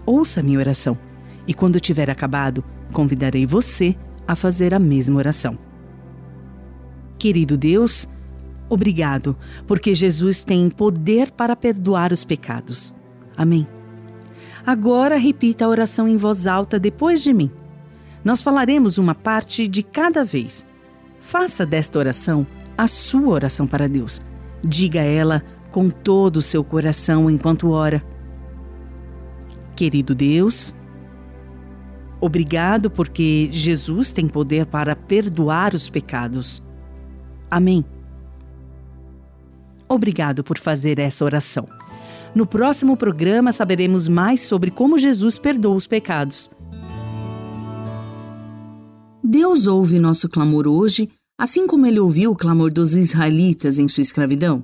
Ouça 0.05 0.41
minha 0.41 0.57
oração 0.57 0.97
e, 1.45 1.53
quando 1.53 1.81
tiver 1.81 2.09
acabado, 2.09 2.63
convidarei 2.93 3.45
você 3.45 3.93
a 4.27 4.35
fazer 4.35 4.73
a 4.73 4.79
mesma 4.79 5.17
oração. 5.17 5.57
Querido 7.17 7.57
Deus, 7.57 8.07
obrigado, 8.69 9.35
porque 9.65 9.95
Jesus 9.95 10.43
tem 10.43 10.69
poder 10.69 11.31
para 11.31 11.55
perdoar 11.55 12.11
os 12.11 12.23
pecados. 12.23 12.93
Amém. 13.35 13.67
Agora 14.65 15.17
repita 15.17 15.65
a 15.65 15.69
oração 15.69 16.07
em 16.07 16.17
voz 16.17 16.45
alta 16.45 16.77
depois 16.77 17.23
de 17.23 17.33
mim. 17.33 17.49
Nós 18.23 18.41
falaremos 18.41 18.97
uma 18.97 19.15
parte 19.15 19.67
de 19.67 19.81
cada 19.81 20.25
vez. 20.25 20.65
Faça 21.19 21.65
desta 21.65 21.97
oração 21.97 22.45
a 22.77 22.87
sua 22.87 23.29
oração 23.29 23.65
para 23.65 23.87
Deus. 23.87 24.21
Diga 24.63 25.01
ela 25.01 25.41
com 25.71 25.89
todo 25.89 26.37
o 26.37 26.41
seu 26.41 26.63
coração 26.63 27.29
enquanto 27.29 27.71
ora. 27.71 28.03
Querido 29.75 30.13
Deus, 30.13 30.73
Obrigado 32.19 32.89
porque 32.89 33.49
Jesus 33.51 34.11
tem 34.11 34.27
poder 34.27 34.65
para 34.65 34.95
perdoar 34.95 35.73
os 35.73 35.89
pecados. 35.89 36.63
Amém. 37.49 37.85
Obrigado 39.87 40.43
por 40.43 40.57
fazer 40.57 40.99
essa 40.99 41.23
oração. 41.23 41.65
No 42.35 42.45
próximo 42.45 42.97
programa 42.97 43.51
saberemos 43.51 44.07
mais 44.07 44.41
sobre 44.41 44.69
como 44.69 44.99
Jesus 44.99 45.39
perdoa 45.39 45.75
os 45.75 45.87
pecados. 45.87 46.49
Deus 49.23 49.67
ouve 49.67 49.99
nosso 49.99 50.29
clamor 50.29 50.67
hoje, 50.67 51.09
assim 51.39 51.67
como 51.67 51.85
ele 51.85 51.99
ouviu 51.99 52.31
o 52.31 52.35
clamor 52.35 52.71
dos 52.71 52.95
israelitas 52.95 53.79
em 53.79 53.87
sua 53.87 54.01
escravidão? 54.01 54.63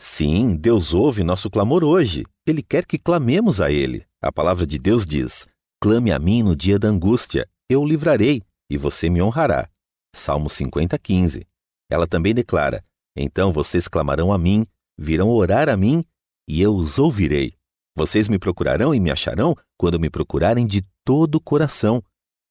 Sim, 0.00 0.56
Deus 0.56 0.94
ouve 0.94 1.24
nosso 1.24 1.50
clamor 1.50 1.82
hoje. 1.82 2.24
Ele 2.46 2.62
quer 2.62 2.86
que 2.86 2.98
clamemos 2.98 3.60
a 3.60 3.70
Ele. 3.70 4.04
A 4.22 4.30
palavra 4.30 4.64
de 4.64 4.78
Deus 4.78 5.04
diz: 5.04 5.46
Clame 5.80 6.10
a 6.10 6.18
mim 6.18 6.42
no 6.42 6.56
dia 6.56 6.76
da 6.76 6.88
angústia, 6.88 7.48
eu 7.70 7.82
o 7.82 7.86
livrarei, 7.86 8.42
e 8.68 8.76
você 8.76 9.08
me 9.08 9.22
honrará. 9.22 9.68
Salmo 10.14 10.50
50, 10.50 10.98
15. 10.98 11.46
Ela 11.88 12.04
também 12.04 12.34
declara: 12.34 12.82
Então 13.16 13.52
vocês 13.52 13.86
clamarão 13.86 14.32
a 14.32 14.38
mim, 14.38 14.66
virão 14.98 15.28
orar 15.28 15.68
a 15.68 15.76
mim, 15.76 16.04
e 16.48 16.60
eu 16.60 16.74
os 16.74 16.98
ouvirei. 16.98 17.54
Vocês 17.96 18.26
me 18.26 18.40
procurarão 18.40 18.92
e 18.92 18.98
me 18.98 19.10
acharão 19.10 19.54
quando 19.78 20.00
me 20.00 20.10
procurarem 20.10 20.66
de 20.66 20.82
todo 21.04 21.36
o 21.36 21.40
coração. 21.40 22.02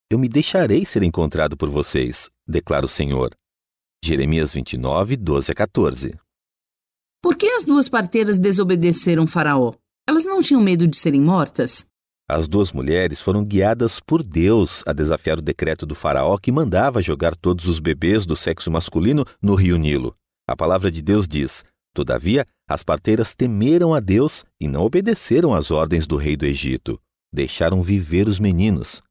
Eu 0.09 0.17
me 0.17 0.29
deixarei 0.29 0.85
ser 0.85 1.03
encontrado 1.03 1.57
por 1.57 1.69
vocês, 1.69 2.29
declara 2.47 2.85
o 2.85 2.89
Senhor. 2.89 3.35
Jeremias 4.03 4.53
29, 4.53 5.17
12 5.17 5.51
a 5.51 5.55
14. 5.55 6.17
Por 7.21 7.35
que 7.35 7.47
as 7.47 7.65
duas 7.65 7.89
parteiras 7.89 8.39
desobedeceram 8.39 9.27
Faraó? 9.27 9.73
Elas 10.07 10.23
não 10.23 10.41
tinham 10.41 10.61
medo 10.61 10.87
de 10.87 10.95
serem 10.95 11.19
mortas? 11.19 11.85
As 12.29 12.45
duas 12.45 12.73
mulheres 12.73 13.21
foram 13.21 13.41
guiadas 13.41 14.01
por 14.01 14.21
Deus 14.21 14.83
a 14.85 14.91
desafiar 14.91 15.39
o 15.39 15.41
decreto 15.41 15.85
do 15.85 15.95
Faraó 15.95 16.37
que 16.37 16.51
mandava 16.51 17.01
jogar 17.01 17.33
todos 17.33 17.67
os 17.67 17.79
bebês 17.79 18.25
do 18.25 18.35
sexo 18.35 18.69
masculino 18.69 19.23
no 19.41 19.55
rio 19.55 19.77
Nilo. 19.77 20.13
A 20.45 20.53
palavra 20.53 20.91
de 20.91 21.01
Deus 21.01 21.25
diz: 21.25 21.63
Todavia, 21.95 22.45
as 22.67 22.83
parteiras 22.83 23.33
temeram 23.33 23.93
a 23.93 24.01
Deus 24.01 24.43
e 24.59 24.67
não 24.67 24.81
obedeceram 24.83 25.53
às 25.53 25.71
ordens 25.71 26.05
do 26.05 26.17
rei 26.17 26.35
do 26.35 26.45
Egito. 26.45 26.99
Deixaram 27.33 27.81
viver 27.81 28.27
os 28.27 28.39
meninos. 28.39 29.01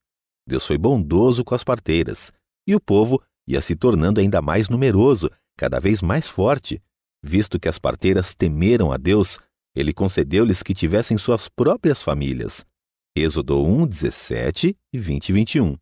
Deus 0.46 0.66
foi 0.66 0.76
bondoso 0.76 1.42
com 1.42 1.55
as 1.55 1.64
parteiras, 1.64 2.31
e 2.68 2.74
o 2.74 2.81
povo 2.81 3.22
ia 3.48 3.62
se 3.62 3.74
tornando 3.74 4.20
ainda 4.20 4.42
mais 4.42 4.68
numeroso, 4.68 5.31
cada 5.57 5.81
vez 5.81 6.02
mais 6.02 6.29
forte. 6.29 6.83
Visto 7.22 7.59
que 7.59 7.68
as 7.68 7.79
parteiras 7.79 8.35
temeram 8.35 8.92
a 8.92 8.98
Deus, 8.98 9.38
ele 9.74 9.94
concedeu-lhes 9.94 10.62
que 10.62 10.74
tivessem 10.74 11.16
suas 11.16 11.48
próprias 11.48 12.02
famílias. 12.02 12.62
Êxodo 13.18 13.64
1, 13.64 13.87
17 13.87 14.76
e 14.92 14.98
20 14.98 15.31
e 15.31 15.33
21. 15.33 15.76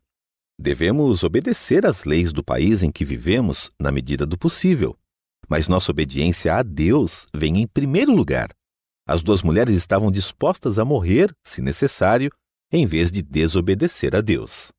Devemos 0.57 1.21
obedecer 1.21 1.85
às 1.85 2.05
leis 2.05 2.31
do 2.31 2.41
país 2.41 2.81
em 2.81 2.89
que 2.89 3.03
vivemos 3.03 3.69
na 3.77 3.91
medida 3.91 4.25
do 4.25 4.37
possível, 4.37 4.95
mas 5.49 5.67
nossa 5.67 5.91
obediência 5.91 6.55
a 6.55 6.63
Deus 6.63 7.25
vem 7.35 7.61
em 7.61 7.67
primeiro 7.67 8.15
lugar. 8.15 8.47
As 9.05 9.21
duas 9.21 9.41
mulheres 9.41 9.75
estavam 9.75 10.09
dispostas 10.09 10.79
a 10.79 10.85
morrer, 10.85 11.29
se 11.45 11.61
necessário, 11.61 12.31
em 12.71 12.85
vez 12.85 13.11
de 13.11 13.21
desobedecer 13.21 14.15
a 14.15 14.21
Deus. 14.21 14.71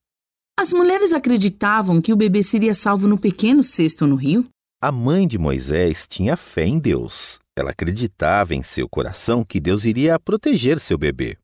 As 0.58 0.72
mulheres 0.72 1.12
acreditavam 1.12 2.00
que 2.00 2.10
o 2.10 2.16
bebê 2.16 2.42
seria 2.42 2.72
salvo 2.72 3.06
no 3.06 3.18
pequeno 3.18 3.62
cesto 3.62 4.06
no 4.06 4.16
rio? 4.16 4.48
A 4.80 4.90
mãe 4.90 5.28
de 5.28 5.36
Moisés 5.36 6.06
tinha 6.08 6.38
fé 6.38 6.64
em 6.64 6.78
Deus. 6.78 7.38
Ela 7.54 7.72
acreditava 7.72 8.54
em 8.54 8.62
seu 8.62 8.88
coração 8.88 9.44
que 9.44 9.60
Deus 9.60 9.84
iria 9.84 10.18
proteger 10.18 10.80
seu 10.80 10.96
bebê. 10.96 11.36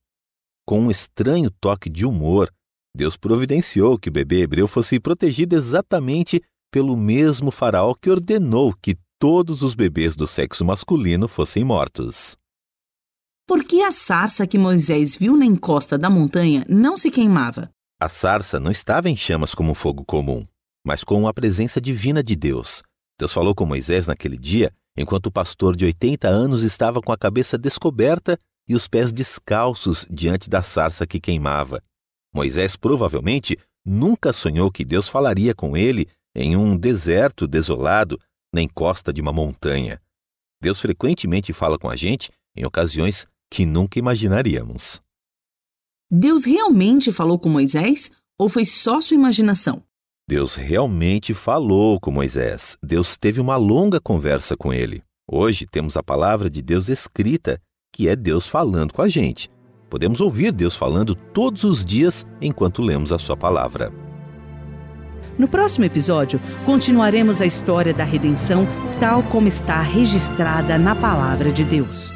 Com 0.67 0.81
um 0.81 0.91
estranho 0.91 1.51
toque 1.51 1.91
de 1.91 2.07
humor, 2.07 2.51
Deus 2.95 3.17
providenciou 3.17 3.99
que 3.99 4.09
o 4.09 4.13
bebê 4.13 4.43
hebreu 4.43 4.69
fosse 4.69 5.01
protegido 5.01 5.57
exatamente 5.57 6.43
pelo 6.71 6.97
mesmo 6.97 7.51
faraó 7.51 7.95
que 7.95 8.11
ordenou 8.11 8.73
que 8.75 8.97
todos 9.19 9.63
os 9.63 9.75
bebês 9.75 10.15
do 10.15 10.27
sexo 10.27 10.65
masculino 10.65 11.29
fossem 11.29 11.65
mortos. 11.65 12.37
Por 13.47 13.65
que 13.65 13.83
a 13.83 13.91
sarça 13.93 14.47
que 14.47 14.59
Moisés 14.59 15.17
viu 15.17 15.37
na 15.37 15.45
encosta 15.45 15.99
da 15.99 16.09
montanha 16.09 16.65
não 16.69 16.97
se 16.97 17.11
queimava? 17.11 17.71
A 18.01 18.09
sarça 18.09 18.59
não 18.59 18.71
estava 18.71 19.11
em 19.11 19.17
chamas 19.17 19.55
como 19.55 19.73
um 19.73 19.75
fogo 19.75 20.05
comum, 20.05 20.43
mas 20.87 21.05
com 21.05 21.27
a 21.29 21.35
presença 21.35 21.81
divina 21.81 22.23
de 22.23 22.35
Deus. 22.35 22.83
Deus 23.19 23.33
falou 23.33 23.55
com 23.55 23.67
Moisés 23.67 24.07
naquele 24.07 24.37
dia, 24.37 24.73
enquanto 24.97 25.27
o 25.27 25.33
pastor 25.33 25.77
de 25.77 25.85
80 25.85 26.29
anos 26.29 26.65
estava 26.65 27.01
com 27.01 27.13
a 27.13 27.19
cabeça 27.19 27.59
descoberta 27.59 28.39
e 28.69 28.75
os 28.75 28.89
pés 28.89 29.13
descalços 29.13 30.07
diante 30.11 30.49
da 30.49 30.63
sarça 30.63 31.07
que 31.07 31.21
queimava. 31.21 31.83
Moisés 32.35 32.77
provavelmente 32.77 33.59
nunca 33.85 34.33
sonhou 34.33 34.71
que 34.71 34.85
Deus 34.85 35.09
falaria 35.09 35.55
com 35.55 35.77
ele 35.77 36.09
em 36.35 36.57
um 36.57 36.77
deserto 36.77 37.47
desolado 37.47 38.19
na 38.53 38.63
encosta 38.63 39.13
de 39.13 39.21
uma 39.21 39.33
montanha. 39.33 40.01
Deus 40.61 40.81
frequentemente 40.81 41.53
fala 41.53 41.79
com 41.79 41.91
a 41.91 41.97
gente 41.97 42.31
em 42.57 42.65
ocasiões 42.65 43.27
que 43.51 43.67
nunca 43.67 43.99
imaginaríamos. 43.99 45.01
Deus 46.11 46.45
realmente 46.45 47.11
falou 47.11 47.39
com 47.39 47.49
Moisés 47.49 48.11
ou 48.39 48.49
foi 48.49 48.65
só 48.65 49.01
sua 49.01 49.17
imaginação? 49.17 49.83
Deus 50.29 50.55
realmente 50.55 51.35
falou 51.35 51.99
com 52.01 52.11
Moisés. 52.11 52.77
Deus 52.83 53.17
teve 53.17 53.41
uma 53.41 53.57
longa 53.57 54.01
conversa 54.01 54.57
com 54.57 54.73
ele. 54.73 55.03
Hoje 55.31 55.67
temos 55.67 55.97
a 55.97 56.03
palavra 56.03 56.49
de 56.49 56.63
Deus 56.63 56.89
escrita, 56.89 57.61
que 57.93 58.09
é 58.09 58.17
Deus 58.17 58.49
falando 58.49 58.93
com 58.93 59.03
a 59.03 59.09
gente. 59.09 59.49
Podemos 59.91 60.21
ouvir 60.21 60.53
Deus 60.53 60.75
falando 60.75 61.15
todos 61.15 61.65
os 61.65 61.85
dias 61.85 62.27
enquanto 62.41 62.81
lemos 62.81 63.13
a 63.13 63.19
sua 63.19 63.37
palavra. 63.37 63.93
No 65.39 65.47
próximo 65.47 65.85
episódio, 65.85 66.41
continuaremos 66.65 67.41
a 67.41 67.47
história 67.47 67.93
da 67.93 68.05
redenção 68.05 68.67
tal 68.99 69.23
como 69.25 69.49
está 69.49 69.81
registrada 69.81 70.79
na 70.79 70.95
palavra 70.95 71.53
de 71.53 71.65
Deus. 71.65 72.11